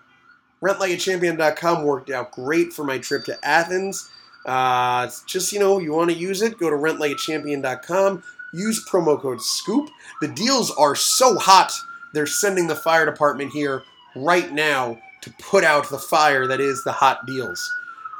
[0.62, 4.10] Rentlikeachampion.com worked out great for my trip to Athens.
[4.44, 8.22] Uh, just, you know, you want to use it, go to rentlikeachampion.com,
[8.52, 9.90] use promo code SCOOP.
[10.20, 11.72] The deals are so hot,
[12.12, 13.82] they're sending the fire department here
[14.16, 17.68] right now to put out the fire that is the hot deals.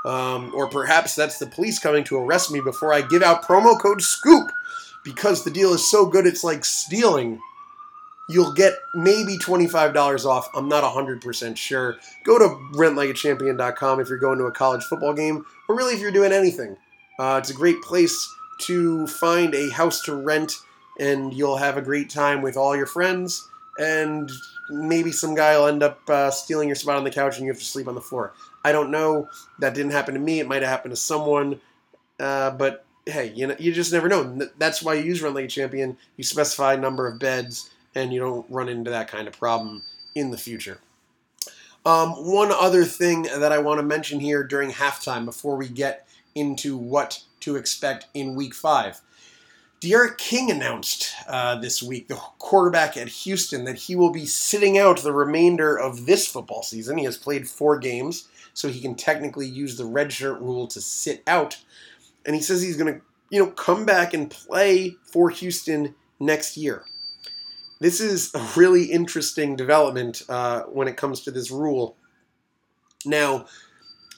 [0.05, 3.79] Um, or perhaps that's the police coming to arrest me before I give out promo
[3.79, 4.51] code SCOOP
[5.05, 7.41] because the deal is so good it's like stealing.
[8.31, 10.49] You'll get maybe $25 off.
[10.55, 11.97] I'm not 100% sure.
[12.25, 12.45] Go to
[12.79, 16.77] rentlikeachampion.com if you're going to a college football game, or really if you're doing anything.
[17.19, 20.53] Uh, it's a great place to find a house to rent,
[20.99, 24.31] and you'll have a great time with all your friends, and
[24.71, 27.53] maybe some guy will end up uh, stealing your spot on the couch and you
[27.53, 28.33] have to sleep on the floor.
[28.65, 29.29] I don't know.
[29.59, 30.41] That didn't happen to me.
[30.41, 31.61] It might have happened to someone.
[32.19, 34.39] Uh, but hey, you know, you just never know.
[34.59, 35.97] That's why you use Rent Like a Champion.
[36.17, 39.83] You specify number of beds, and you don't run into that kind of problem
[40.15, 40.81] in the future.
[41.85, 46.07] Um, one other thing that I want to mention here during halftime before we get
[46.35, 49.01] into what to expect in Week Five.
[49.81, 54.77] D'Eriq King announced uh, this week, the quarterback at Houston, that he will be sitting
[54.77, 56.99] out the remainder of this football season.
[56.99, 61.23] He has played four games so he can technically use the redshirt rule to sit
[61.27, 61.59] out.
[62.27, 63.01] And he says he's going to,
[63.31, 66.85] you know, come back and play for Houston next year.
[67.81, 71.97] This is a really interesting development uh, when it comes to this rule.
[73.07, 73.47] Now,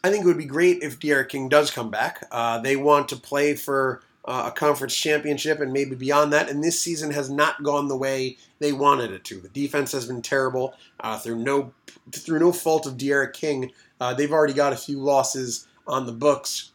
[0.03, 2.27] I think it would be great if D'Eriq King does come back.
[2.33, 6.51] Uh, they want to play for uh, a conference championship and maybe beyond that.
[6.51, 9.41] And this season has not gone the way they wanted it to.
[9.41, 11.73] The defense has been terrible uh, through no
[12.11, 13.71] through no fault of D'Eriq King.
[14.01, 16.73] Uh, they've already got a few losses on the books,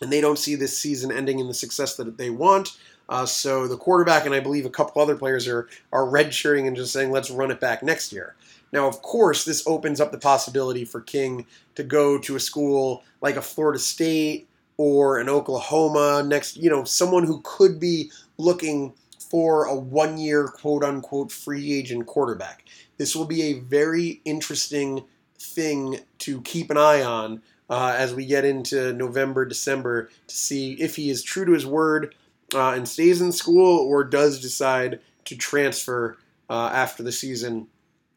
[0.00, 2.76] and they don't see this season ending in the success that they want.
[3.08, 6.76] Uh, so the quarterback and I believe a couple other players are are redshirting and
[6.76, 8.34] just saying let's run it back next year.
[8.72, 13.04] Now, of course, this opens up the possibility for King to go to a school
[13.20, 18.92] like a Florida State or an Oklahoma next, you know, someone who could be looking
[19.18, 22.64] for a one year quote unquote free agent quarterback.
[22.98, 25.04] This will be a very interesting
[25.38, 30.74] thing to keep an eye on uh, as we get into November, December to see
[30.74, 32.14] if he is true to his word
[32.54, 36.16] uh, and stays in school or does decide to transfer
[36.48, 37.68] uh, after the season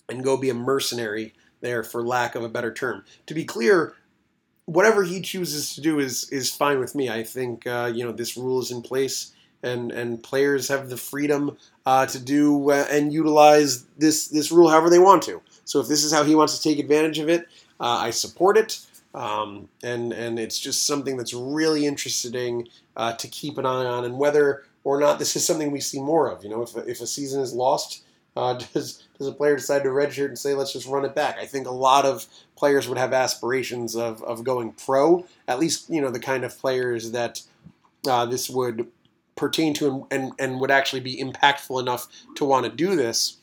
[0.08, 3.04] and go be a mercenary there, for lack of a better term.
[3.28, 3.96] To be clear,
[4.65, 7.10] whatever he chooses to do is is fine with me.
[7.10, 10.98] I think uh, you know this rule is in place, and and players have the
[10.98, 15.42] freedom uh, to do uh, and utilize this this rule however they want to.
[15.65, 17.48] So if this is how he wants to take advantage of it,
[17.80, 18.80] uh, I support it.
[19.13, 24.06] Um, and and it's just something that's really interesting uh, to keep an eye on,
[24.06, 26.43] and whether or not this is something we see more of.
[26.43, 28.04] You know, if if a season is lost,
[28.36, 31.38] uh, does does a player decide to redshirt and say let's just run it back?
[31.39, 35.26] I think a lot of players would have aspirations of, of going pro.
[35.48, 37.41] At least you know the kind of players that
[38.08, 38.88] uh, this would
[39.36, 43.38] pertain to and, and, and would actually be impactful enough to want to do this.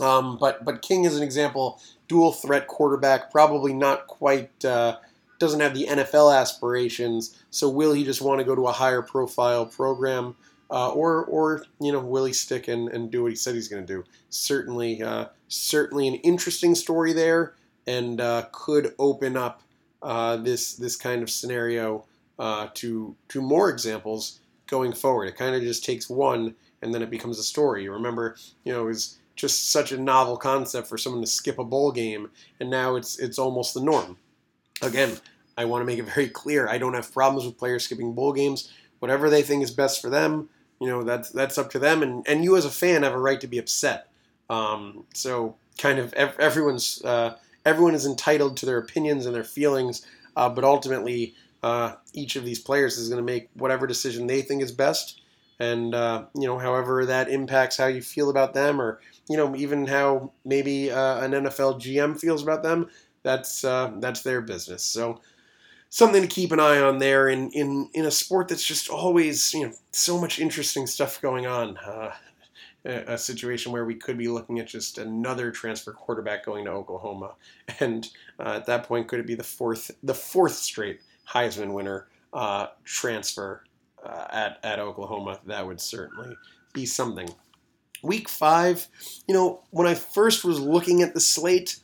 [0.00, 4.96] Um, but but King is an example, dual threat quarterback, probably not quite uh,
[5.38, 7.42] doesn't have the NFL aspirations.
[7.50, 10.36] So will he just want to go to a higher profile program?
[10.70, 13.68] Uh, or or you know will he stick and, and do what he said he's
[13.68, 14.04] going to do?
[14.28, 17.54] Certainly, uh, certainly an interesting story there,
[17.86, 19.62] and uh, could open up
[20.02, 22.04] uh, this this kind of scenario
[22.38, 25.24] uh, to to more examples going forward.
[25.24, 27.84] It kind of just takes one, and then it becomes a story.
[27.84, 31.64] You Remember, you know, was just such a novel concept for someone to skip a
[31.64, 34.18] bowl game, and now it's it's almost the norm.
[34.82, 35.16] Again,
[35.56, 36.68] I want to make it very clear.
[36.68, 38.70] I don't have problems with players skipping bowl games.
[38.98, 42.26] Whatever they think is best for them, you know that's that's up to them and,
[42.28, 44.08] and you as a fan have a right to be upset
[44.50, 49.44] Um, so kind of ev- everyone's uh, everyone is entitled to their opinions and their
[49.44, 54.26] feelings, uh, but ultimately uh, each of these players is going to make whatever decision
[54.26, 55.20] they think is best,
[55.58, 59.54] and uh, you know however that impacts how you feel about them, or you know
[59.56, 62.88] even how maybe uh, an NFL GM feels about them.
[63.22, 64.82] That's uh, that's their business.
[64.82, 65.20] So
[65.90, 69.52] something to keep an eye on there in, in, in a sport that's just always
[69.54, 71.76] you know so much interesting stuff going on.
[71.78, 72.12] Uh,
[72.84, 77.32] a, situation where we could be looking at just another transfer quarterback going to Oklahoma,
[77.80, 82.06] and uh, at that point, could it be the fourth the fourth straight Heisman winner
[82.32, 83.64] uh, transfer
[84.04, 85.40] uh, at at Oklahoma?
[85.46, 86.36] That would certainly
[86.72, 87.28] be something.
[88.02, 88.86] Week five,
[89.26, 91.80] you know, when I first was looking at the slate,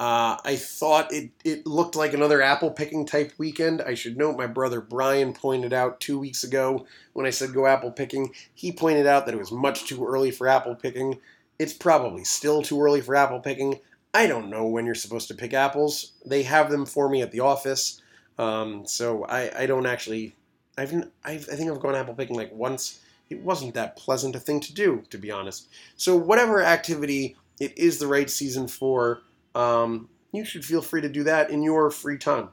[0.00, 3.80] uh, I thought it, it looked like another apple picking type weekend.
[3.80, 7.66] I should note my brother Brian pointed out two weeks ago when I said go
[7.66, 11.20] apple picking, he pointed out that it was much too early for apple picking.
[11.60, 13.78] It's probably still too early for apple picking.
[14.12, 16.12] I don't know when you're supposed to pick apples.
[16.26, 18.02] They have them for me at the office.
[18.36, 20.34] Um, so I, I don't actually,
[20.76, 20.92] I've,
[21.24, 23.00] I've, I think I've gone apple picking like once.
[23.30, 25.68] It wasn't that pleasant a thing to do, to be honest.
[25.96, 29.22] So whatever activity it is the right season for,
[29.54, 32.50] um, you should feel free to do that in your free time.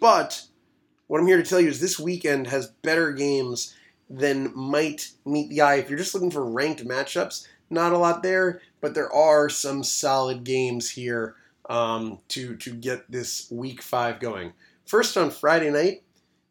[0.00, 0.42] But
[1.08, 3.74] what I'm here to tell you is this weekend has better games
[4.08, 5.76] than might meet the eye.
[5.76, 9.82] If you're just looking for ranked matchups, not a lot there, but there are some
[9.82, 11.36] solid games here
[11.68, 14.52] um, to to get this week five going.
[14.86, 16.02] First on Friday night,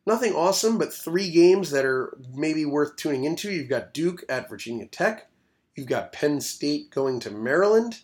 [0.05, 3.51] nothing awesome, but three games that are maybe worth tuning into.
[3.51, 5.29] You've got Duke at Virginia Tech.
[5.75, 8.01] You've got Penn State going to Maryland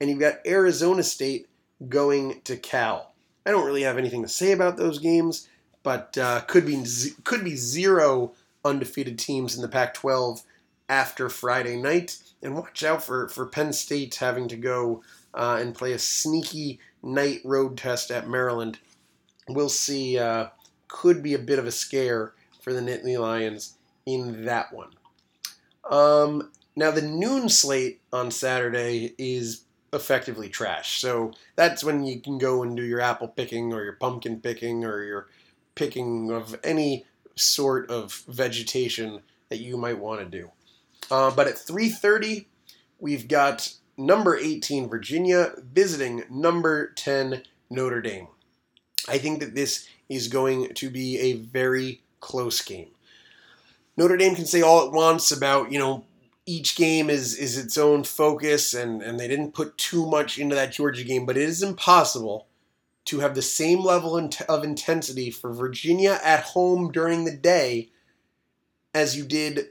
[0.00, 1.48] and you've got Arizona State
[1.88, 3.14] going to Cal.
[3.44, 5.48] I don't really have anything to say about those games,
[5.82, 6.82] but uh, could be
[7.24, 8.32] could be zero
[8.64, 10.42] undefeated teams in the Pac-12
[10.88, 12.18] after Friday night.
[12.42, 16.80] And watch out for for Penn State having to go uh, and play a sneaky
[17.02, 18.78] night road test at Maryland.
[19.48, 20.18] We'll see.
[20.18, 20.48] Uh,
[20.96, 22.32] could be a bit of a scare
[22.62, 23.74] for the Nittany Lions
[24.06, 24.88] in that one.
[25.90, 30.98] Um, now the noon slate on Saturday is effectively trash.
[30.98, 34.86] So that's when you can go and do your apple picking or your pumpkin picking
[34.86, 35.28] or your
[35.74, 37.04] picking of any
[37.34, 40.50] sort of vegetation that you might want to do.
[41.10, 42.46] Uh, but at 3:30,
[42.98, 48.28] we've got number 18 Virginia visiting number 10 Notre Dame.
[49.08, 52.88] I think that this is going to be a very close game.
[53.96, 56.04] Notre Dame can say all it wants about, you know,
[56.44, 60.54] each game is is its own focus and and they didn't put too much into
[60.54, 62.46] that Georgia game, but it is impossible
[63.06, 64.16] to have the same level
[64.48, 67.88] of intensity for Virginia at home during the day
[68.94, 69.66] as you did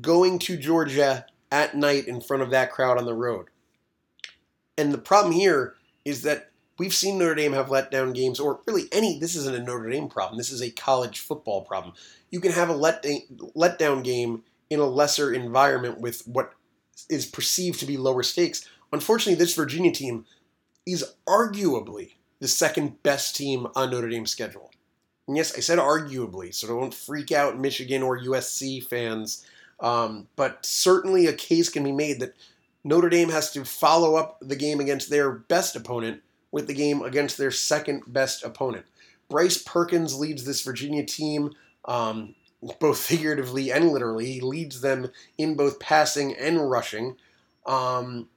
[0.00, 3.46] going to Georgia at night in front of that crowd on the road.
[4.76, 8.84] And the problem here is that we've seen Notre Dame have letdown games, or really
[8.92, 11.94] any, this isn't a Notre Dame problem, this is a college football problem.
[12.30, 13.04] You can have a let,
[13.56, 16.52] letdown game in a lesser environment with what
[17.08, 18.68] is perceived to be lower stakes.
[18.92, 20.24] Unfortunately, this Virginia team
[20.86, 24.70] is arguably the second best team on Notre Dame's schedule.
[25.26, 29.46] And yes, I said arguably, so don't freak out Michigan or USC fans.
[29.80, 32.34] Um, but certainly a case can be made that
[32.84, 36.22] Notre Dame has to follow up the game against their best opponent
[36.54, 38.86] with the game against their second best opponent.
[39.28, 41.50] Bryce Perkins leads this Virginia team.
[41.84, 42.36] Um,
[42.78, 44.26] both figuratively and literally.
[44.26, 47.16] He leads them in both passing and rushing.
[47.66, 48.28] Um,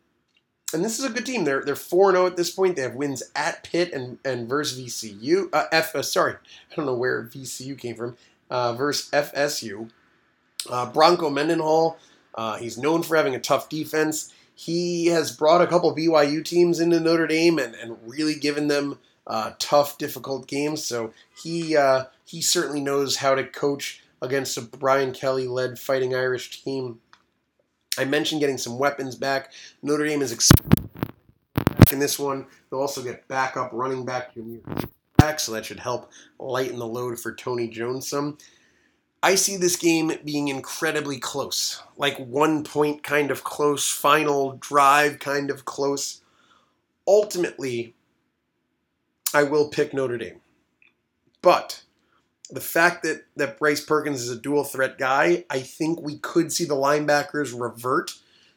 [0.73, 1.43] and this is a good team.
[1.43, 2.75] They're they're four zero oh at this point.
[2.75, 5.49] They have wins at Pitt and and versus VCU.
[5.53, 8.17] Uh, F uh, sorry, I don't know where VCU came from.
[8.49, 9.91] Uh, versus FSU.
[10.69, 11.97] Uh, Bronco Mendenhall.
[12.33, 14.33] Uh, he's known for having a tough defense.
[14.59, 18.97] He has brought a couple BYU teams into Notre Dame and, and really given them
[19.27, 20.83] uh, tough, difficult games.
[20.83, 26.15] So he uh, he certainly knows how to coach against a Brian Kelly led Fighting
[26.15, 26.99] Irish team.
[27.99, 29.53] I mentioned getting some weapons back.
[29.83, 30.33] Notre Dame is
[31.53, 32.47] back in this one.
[32.71, 34.31] They'll also get backup running back
[35.17, 38.39] back, so that should help lighten the load for Tony Jones some.
[39.23, 45.19] I see this game being incredibly close, like one point kind of close, final drive
[45.19, 46.21] kind of close.
[47.07, 47.95] Ultimately,
[49.33, 50.41] I will pick Notre Dame.
[51.41, 51.83] But
[52.49, 56.51] the fact that that Bryce Perkins is a dual threat guy, I think we could
[56.51, 58.13] see the linebackers revert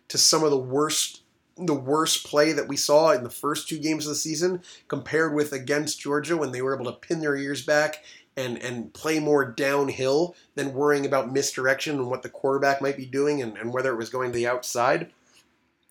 [0.09, 1.23] to some of the worst
[1.57, 5.35] the worst play that we saw in the first two games of the season compared
[5.35, 8.03] with against Georgia when they were able to pin their ears back
[8.41, 13.07] and and play more downhill than worrying about misdirection and what the quarterback might be
[13.07, 15.11] doing and, and whether it was going to the outside.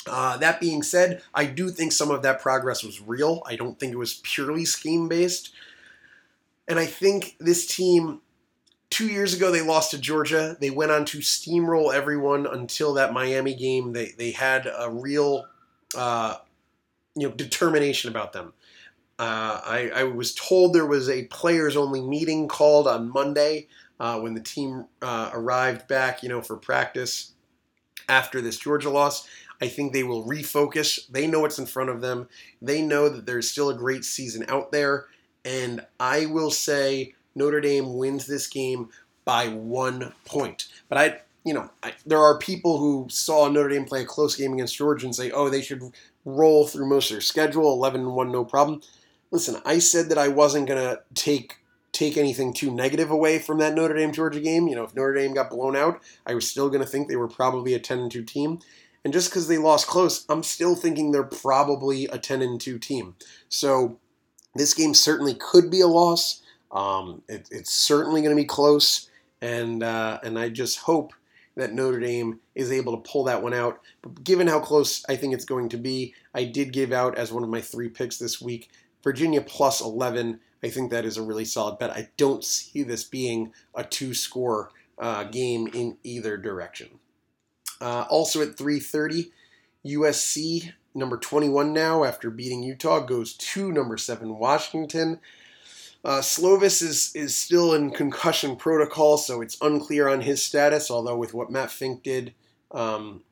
[0.07, 3.43] Uh, that being said, I do think some of that progress was real.
[3.45, 5.51] I don't think it was purely scheme based.
[6.67, 8.21] And I think this team,
[8.89, 10.55] two years ago, they lost to Georgia.
[10.59, 13.93] They went on to steamroll everyone until that Miami game.
[13.93, 15.47] They, they had a real
[15.95, 16.37] uh,
[17.15, 18.53] you know, determination about them.
[19.19, 23.67] Uh, I, I, was told there was a players only meeting called on Monday
[23.99, 27.33] uh, when the team uh, arrived back, you know, for practice
[28.07, 29.27] after this Georgia loss.
[29.61, 30.99] I think they will refocus.
[31.09, 32.29] They know what's in front of them.
[32.61, 35.07] They know that there's still a great season out there.
[35.43, 38.89] And I will say Notre Dame wins this game
[39.25, 40.67] by one point.
[40.87, 44.37] But I, you know, I, there are people who saw Notre Dame play a close
[44.37, 45.91] game against Georgia and say, oh, they should
[46.23, 48.81] roll through most of their schedule, 11 and 1, no problem.
[49.31, 51.57] Listen, I said that I wasn't to take
[51.91, 54.67] take anything too negative away from that Notre Dame Georgia game.
[54.67, 57.27] You know, if Notre Dame got blown out, I was still to think they were
[57.27, 58.59] probably a 10 and 2 team.
[59.03, 62.77] And just because they lost close, I'm still thinking they're probably a 10 and 2
[62.79, 63.15] team.
[63.47, 63.97] So
[64.55, 66.41] this game certainly could be a loss.
[66.71, 69.09] Um, it, it's certainly going to be close,
[69.41, 71.13] and uh, and I just hope
[71.55, 73.81] that Notre Dame is able to pull that one out.
[74.01, 77.31] But given how close I think it's going to be, I did give out as
[77.31, 78.69] one of my three picks this week
[79.03, 80.39] Virginia plus 11.
[80.63, 81.91] I think that is a really solid bet.
[81.91, 86.99] I don't see this being a two score uh, game in either direction.
[87.81, 89.31] Uh, also at 3:30,
[89.85, 95.19] USC number 21 now after beating Utah goes to number seven Washington.
[96.03, 100.89] Uh, Slovis is is still in concussion protocol, so it's unclear on his status.
[100.89, 102.33] Although with what Matt Fink did,
[102.71, 103.23] um,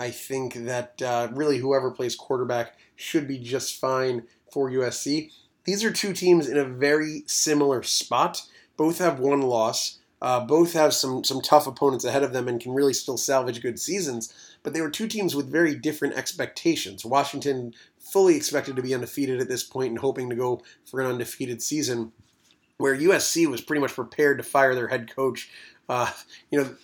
[0.00, 4.24] I think that uh, really whoever plays quarterback should be just fine
[4.56, 5.30] for USC.
[5.64, 8.40] These are two teams in a very similar spot.
[8.78, 9.98] Both have one loss.
[10.22, 13.60] Uh, both have some some tough opponents ahead of them and can really still salvage
[13.60, 14.32] good seasons.
[14.62, 17.04] But they were two teams with very different expectations.
[17.04, 21.06] Washington fully expected to be undefeated at this point and hoping to go for an
[21.06, 22.12] undefeated season,
[22.78, 25.50] where USC was pretty much prepared to fire their head coach.
[25.86, 26.10] Uh,
[26.50, 26.74] you know,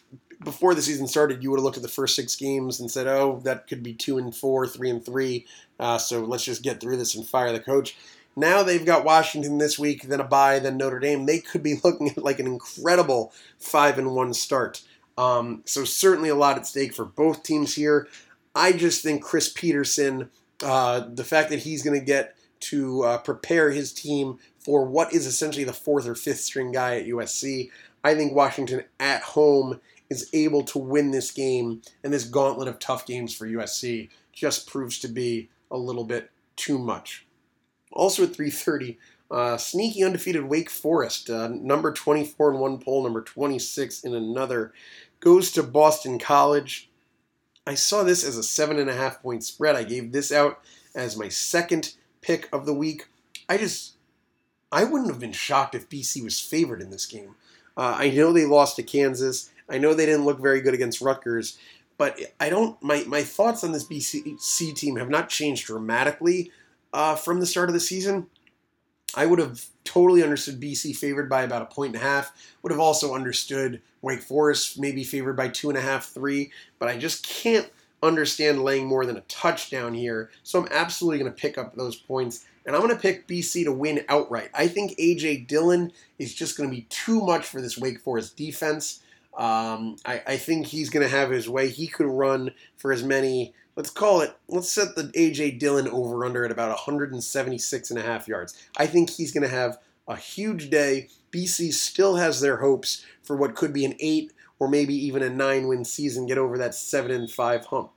[0.45, 3.07] before the season started, you would have looked at the first six games and said,
[3.07, 5.47] "Oh, that could be two and four, three and three.
[5.83, 7.97] Uh, so let's just get through this and fire the coach."
[8.35, 11.27] Now they've got Washington this week, then a bye, then Notre Dame.
[11.27, 14.83] They could be looking at like an incredible five and one start.
[15.19, 18.09] Um, so certainly a lot at stake for both teams here.
[18.55, 20.31] I just think Chris Petersen,
[20.63, 25.13] uh, the fact that he's going to get to uh, prepare his team for what
[25.13, 27.71] is essentially the fourth or fifth string guy at USC,
[28.05, 32.79] I think Washington at home is able to win this game, and this gauntlet of
[32.79, 37.27] tough games for USC just proves to be a little bit too much.
[37.91, 38.99] Also at 3:30,
[39.31, 44.73] uh, sneaky undefeated Wake Forest, uh, number 24 in one poll, number 26 in another,
[45.21, 46.91] goes to Boston College.
[47.67, 49.75] I saw this as a seven and a half point spread.
[49.75, 50.61] I gave this out
[50.95, 53.09] as my second pick of the week.
[53.49, 53.95] I just,
[54.71, 57.35] I wouldn't have been shocked if BC was favored in this game.
[57.77, 59.51] Uh, I know they lost to Kansas.
[59.69, 61.57] I know they didn't look very good against Rutgers,
[62.03, 62.83] but I don't.
[62.83, 66.51] My my thoughts on this BC team have not changed dramatically
[66.93, 68.27] uh, from the start of the season.
[69.15, 72.33] I would have totally understood BC favored by about a point and a half.
[72.63, 76.51] Would have also understood Wake Forest maybe favored by two and a half, three.
[76.81, 77.71] But I just can't
[78.03, 80.29] understand laying more than a touchdown here.
[80.43, 82.45] So I'm absolutely going to pick up those points.
[82.67, 84.51] And I'm going to pick BC to win outright.
[84.55, 85.43] I think A.J.
[85.43, 89.05] Dillon is just going to be too much for this Wake Forest defense.
[89.37, 91.69] Um, I, I think he's going to have his way.
[91.69, 95.53] He could run for as many let's call it, let's set the A.J.
[95.53, 98.57] Dillon over under at about 176 and a half yards.
[98.77, 101.09] I think he's going to have a huge day.
[101.31, 105.31] BC still has their hopes for what could be an eight or maybe even a
[105.31, 107.91] nine win season, get over that seven and five hump.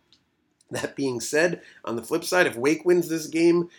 [0.71, 3.69] That being said, on the flip side, if Wake wins this game,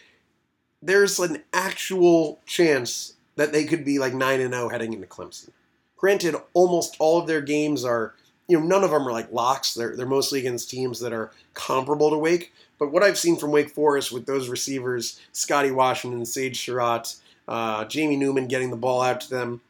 [0.80, 5.50] there's an actual chance that they could be like 9 and 0 heading into Clemson.
[5.96, 8.14] Granted, almost all of their games are
[8.48, 9.74] you know, none of them are like locks.
[9.74, 12.52] They're they're mostly against teams that are comparable to Wake.
[12.78, 17.16] But what I've seen from Wake Forest with those receivers, Scotty Washington, Sage Surratt,
[17.48, 19.60] uh, Jamie Newman getting the ball out to them,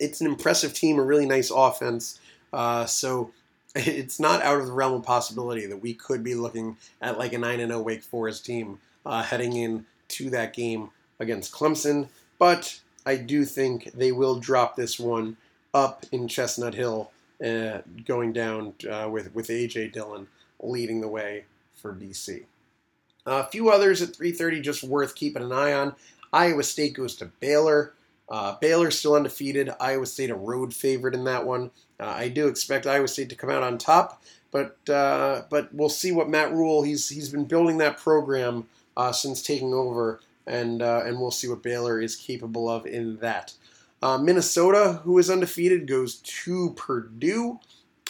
[0.00, 2.18] it's an impressive team, a really nice offense.
[2.52, 3.30] Uh, so
[3.74, 7.32] it's not out of the realm of possibility that we could be looking at like
[7.32, 10.90] a 9 0 Wake Forest team uh, heading in to that game
[11.20, 12.08] against Clemson.
[12.38, 15.36] But I do think they will drop this one
[15.74, 17.10] up in Chestnut Hill
[17.44, 20.26] uh, going down uh, with with AJ Dillon
[20.60, 21.44] leading the way
[21.74, 22.44] for BC.
[23.26, 25.94] a few others at 3:30 just worth keeping an eye on.
[26.32, 27.94] Iowa State goes to Baylor.
[28.28, 29.70] Uh, Baylor still undefeated.
[29.80, 31.70] Iowa State a road favorite in that one.
[31.98, 35.88] Uh, I do expect Iowa State to come out on top, but uh, but we'll
[35.88, 38.66] see what Matt Rhule he's he's been building that program
[38.96, 43.16] uh, since taking over, and uh, and we'll see what Baylor is capable of in
[43.18, 43.54] that.
[44.02, 47.58] Uh, Minnesota, who is undefeated, goes to Purdue.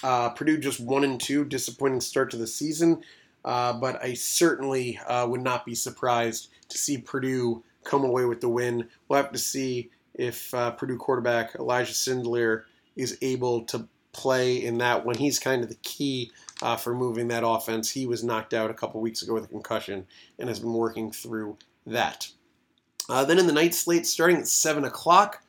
[0.03, 3.03] Uh, Purdue just one and two, disappointing start to the season,
[3.45, 8.49] uh, but I certainly would not be surprised to see Purdue come away with the
[8.49, 8.89] win.
[9.09, 12.65] We'll have to see if Purdue quarterback Elijah Sindelar
[12.95, 16.31] is able to play in that when he's kind of the key
[16.61, 17.91] uh, for moving that offense.
[17.91, 20.07] He was knocked out a couple weeks ago with a concussion
[20.39, 22.29] and has been working through that.
[23.09, 25.43] Uh, then in the night slate, starting at 7 o'clock,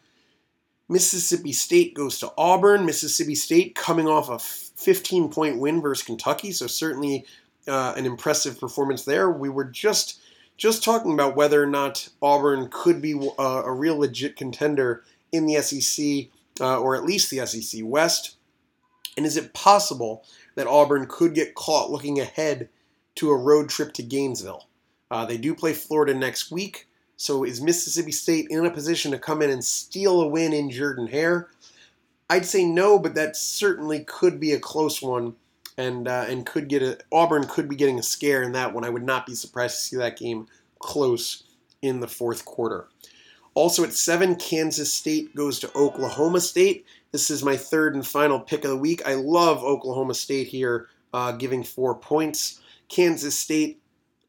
[0.90, 2.86] Mississippi State goes to Auburn.
[2.86, 7.26] Mississippi State coming off a 15 point win versus Kentucky, so certainly
[7.68, 9.30] uh, an impressive performance there.
[9.30, 10.20] We were just
[10.58, 15.06] just talking about whether or not Auburn could be a, uh, a real legit contender
[15.32, 16.28] in the SEC
[16.60, 18.36] uh, or at least the SEC West.
[19.16, 20.26] And is it possible
[20.56, 22.70] that Auburn could get caught looking ahead
[23.16, 24.68] to a road trip to Gainesville?
[25.10, 26.88] Uh, they do play Florida next week,
[27.20, 30.72] so is Mississippi State in a position to come in and steal a win in
[30.72, 31.50] Jordan Hare?
[32.30, 35.36] I'd say no, but that certainly could be a close one,
[35.78, 38.86] and uh, and could get a Auburn could be getting a scare in that one.
[38.86, 40.48] I would not be surprised to see that game
[40.80, 41.44] close
[41.82, 42.88] in the fourth quarter.
[43.54, 46.86] Also at 7, Kansas State goes to Oklahoma State.
[47.12, 49.06] This is my third and final pick of the week.
[49.06, 52.62] I love Oklahoma State here, uh, giving four points.
[52.88, 53.82] Kansas State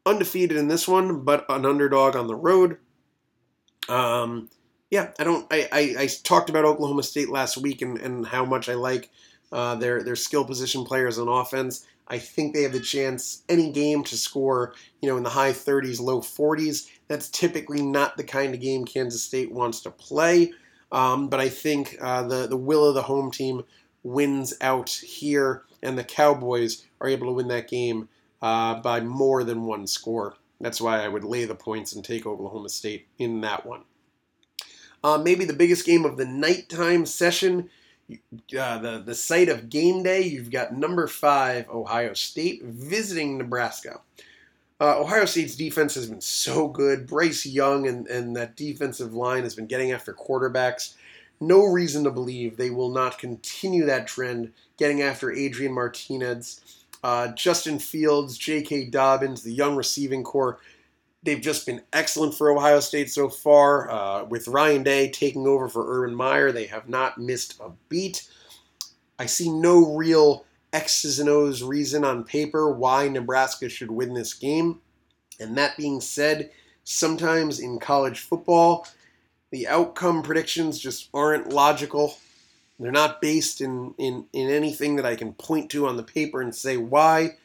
[0.05, 2.77] undefeated in this one, but an underdog on the road.
[3.89, 4.49] Um,
[4.89, 5.45] yeah, I don't.
[5.51, 9.09] I, I, I, talked about Oklahoma State last week and, and how much I like
[9.51, 11.85] uh, their their skill position players on offense.
[12.07, 15.53] I think they have the chance any game to score, you know, in the high
[15.53, 16.89] 30s, low 40s.
[17.07, 20.51] That's typically not the kind of game Kansas State wants to play.
[20.91, 23.63] Um, but I think uh, the the will of the home team
[24.03, 28.09] wins out here, and the Cowboys are able to win that game
[28.41, 30.35] uh, by more than one score.
[30.59, 33.83] That's why I would lay the points and take Oklahoma State in that one.
[35.03, 37.69] Uh, maybe the biggest game of the nighttime session
[38.57, 40.21] uh, the the site of game day.
[40.21, 44.01] You've got number five Ohio State visiting Nebraska.
[44.79, 47.05] Uh, Ohio State's defense has been so good.
[47.05, 50.95] Bryce Young and, and that defensive line has been getting after quarterbacks.
[51.39, 57.29] No reason to believe they will not continue that trend, getting after Adrian Martinez, uh,
[57.29, 58.85] Justin Fields, J.K.
[58.85, 60.59] Dobbins, the young receiving corps.
[61.23, 63.89] They've just been excellent for Ohio State so far.
[63.91, 68.27] Uh, with Ryan Day taking over for Urban Meyer, they have not missed a beat.
[69.19, 74.33] I see no real X's and O's reason on paper why Nebraska should win this
[74.33, 74.79] game.
[75.39, 76.51] And that being said,
[76.83, 78.87] sometimes in college football,
[79.51, 82.17] the outcome predictions just aren't logical.
[82.81, 86.41] They're not based in, in, in anything that I can point to on the paper
[86.41, 87.37] and say why.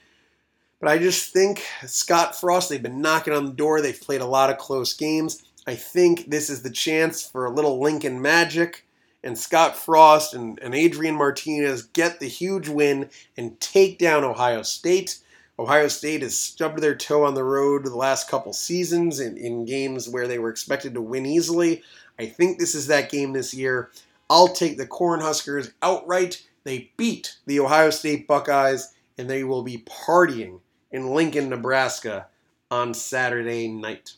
[0.80, 3.80] But I just think Scott Frost, they've been knocking on the door.
[3.80, 5.42] They've played a lot of close games.
[5.66, 8.86] I think this is the chance for a little Lincoln magic.
[9.22, 14.62] And Scott Frost and, and Adrian Martinez get the huge win and take down Ohio
[14.62, 15.18] State.
[15.58, 19.64] Ohio State has stubbed their toe on the road the last couple seasons in, in
[19.64, 21.82] games where they were expected to win easily.
[22.18, 23.90] I think this is that game this year.
[24.28, 26.46] I'll take the Cornhuskers outright.
[26.64, 30.60] They beat the Ohio State Buckeyes, and they will be partying
[30.90, 32.26] in Lincoln, Nebraska
[32.70, 34.12] on Saturday night.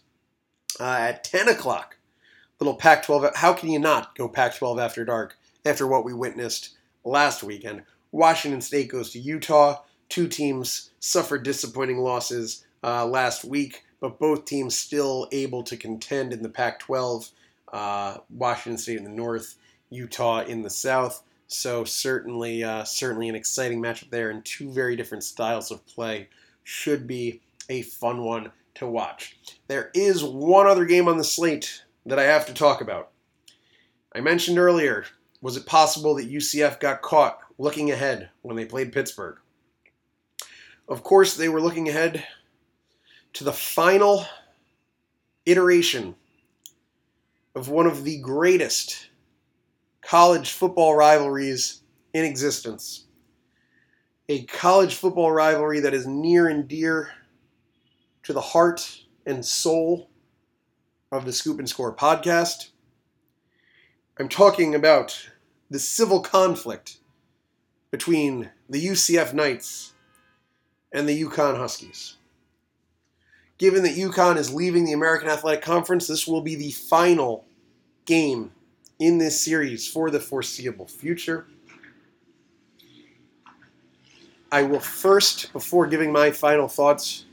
[0.81, 1.99] Uh, at 10 o'clock,
[2.61, 3.35] little Pac 12.
[3.37, 7.83] How can you not go Pac 12 after dark after what we witnessed last weekend?
[8.13, 9.83] Washington State goes to Utah.
[10.09, 16.33] Two teams suffered disappointing losses uh, last week, but both teams still able to contend
[16.33, 17.31] in the Pac 12.
[17.73, 19.57] Uh, Washington State in the north,
[19.91, 21.22] Utah in the south.
[21.47, 26.28] So certainly, uh, certainly an exciting matchup there, and two very different styles of play
[26.62, 29.39] should be a fun one to watch.
[29.66, 33.11] There is one other game on the slate that I have to talk about.
[34.14, 35.05] I mentioned earlier,
[35.41, 39.39] was it possible that UCF got caught looking ahead when they played Pittsburgh?
[40.89, 42.26] Of course, they were looking ahead
[43.34, 44.24] to the final
[45.45, 46.14] iteration
[47.55, 49.09] of one of the greatest
[50.09, 51.83] college football rivalries
[52.15, 53.05] in existence
[54.31, 57.11] a college football rivalry that is near and dear
[58.23, 60.09] to the heart and soul
[61.13, 62.71] of the Scoop and Score podcast.
[64.19, 65.29] I'm talking about
[65.71, 66.99] the civil conflict
[67.91, 69.93] between the UCF Knights
[70.91, 72.17] and the UConn Huskies.
[73.59, 77.45] Given that UConn is leaving the American Athletic Conference, this will be the final
[78.07, 78.53] game
[78.99, 81.46] in this series for the foreseeable future.
[84.51, 87.26] I will first, before giving my final thoughts,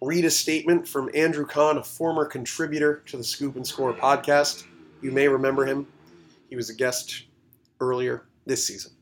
[0.00, 4.64] read a statement from Andrew Kahn, a former contributor to the Scoop and Score podcast.
[5.02, 5.86] You may remember him.
[6.50, 7.24] He was a guest
[7.80, 8.92] earlier this season.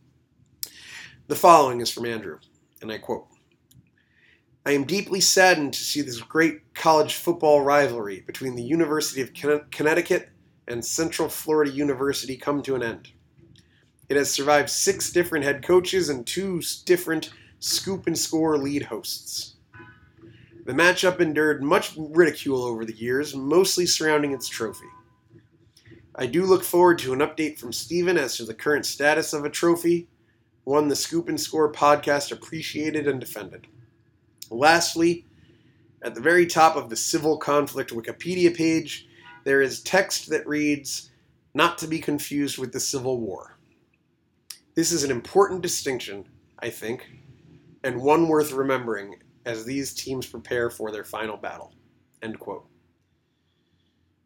[1.27, 2.39] The following is from Andrew,
[2.81, 3.27] and I quote
[4.65, 9.33] I am deeply saddened to see this great college football rivalry between the University of
[9.71, 10.31] Connecticut
[10.69, 13.13] and Central Florida University come to an end.
[14.09, 19.55] It has survived six different head coaches and two different scoop and score lead hosts.
[20.65, 24.87] The matchup endured much ridicule over the years, mostly surrounding its trophy.
[26.15, 29.45] I do look forward to an update from Steven as to the current status of
[29.45, 30.09] a trophy,
[30.65, 33.67] one the Scoop and Score podcast appreciated and defended.
[34.51, 35.27] Lastly,
[36.03, 39.07] at the very top of the Civil Conflict Wikipedia page,
[39.47, 41.11] there is text that reads,
[41.55, 43.57] not to be confused with the Civil War.
[44.75, 46.27] This is an important distinction,
[46.59, 47.09] I think,
[47.85, 51.73] and one worth remembering as these teams prepare for their final battle.
[52.23, 52.67] End quote.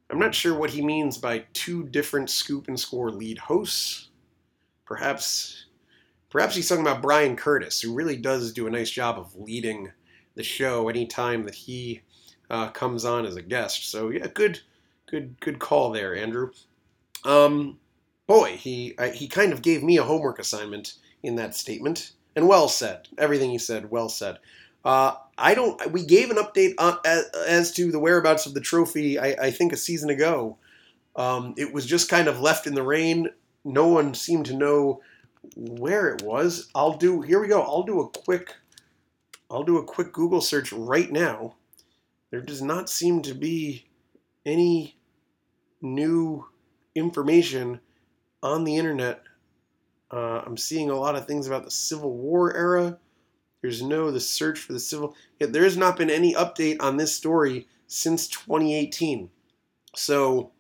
[0.09, 4.09] I'm not sure what he means by two different scoop and score lead hosts.
[4.87, 5.67] Perhaps
[6.31, 9.93] perhaps he's talking about Brian Curtis, who really does do a nice job of leading
[10.35, 12.01] the show anytime that he
[12.49, 13.91] uh, comes on as a guest.
[13.91, 14.61] So yeah, good
[15.11, 16.53] good good call there, Andrew.
[17.25, 17.79] Um,
[18.27, 22.49] boy, he I, he kind of gave me a homework assignment in that statement, and
[22.49, 23.09] well said.
[23.19, 24.39] Everything he said, well said.
[24.85, 25.91] Uh, I don't.
[25.93, 29.19] We gave an update on, as, as, to the whereabouts of the trophy.
[29.19, 30.57] I, I think a season ago.
[31.17, 33.29] Um, it was just kind of left in the rain.
[33.65, 35.03] No one seemed to know
[35.57, 36.71] where it was.
[36.75, 37.21] I'll do.
[37.21, 37.61] Here we go.
[37.61, 38.55] I'll do a quick.
[39.51, 41.57] I'll do a quick Google search right now.
[42.31, 43.87] There does not seem to be
[44.47, 44.97] any
[45.81, 46.47] new
[46.95, 47.81] information
[48.43, 49.23] on the internet,
[50.11, 52.99] uh, I'm seeing a lot of things about the Civil War era.
[53.63, 55.15] There's no the search for the civil.
[55.39, 59.31] Yet there has not been any update on this story since 2018.
[59.95, 60.53] So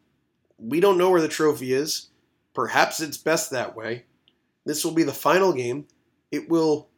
[0.59, 2.09] we don't know where the trophy is.
[2.55, 4.05] Perhaps it's best that way.
[4.65, 5.87] This will be the final game.
[6.31, 6.89] It will.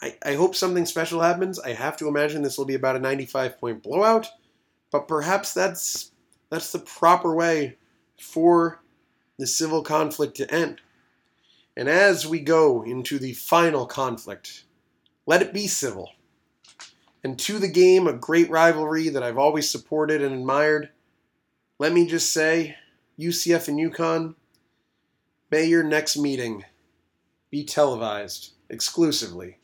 [0.00, 1.58] I, I hope something special happens.
[1.58, 4.28] I have to imagine this will be about a 95 point blowout,
[4.90, 6.09] but perhaps that's
[6.50, 7.76] that's the proper way
[8.18, 8.82] for
[9.38, 10.80] the civil conflict to end.
[11.76, 14.64] And as we go into the final conflict,
[15.26, 16.10] let it be civil.
[17.22, 20.90] And to the game, a great rivalry that I've always supported and admired,
[21.78, 22.76] let me just say,
[23.18, 24.34] UCF and UConn,
[25.50, 26.64] may your next meeting
[27.50, 29.59] be televised exclusively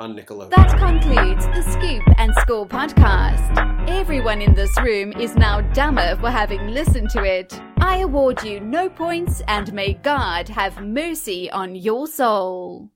[0.00, 0.50] on Nickelodeon.
[0.50, 3.88] That concludes the Scoop and Score podcast.
[3.88, 7.60] Everyone in this room is now dumber for having listened to it.
[7.78, 12.90] I award you no points and may God have mercy on your soul.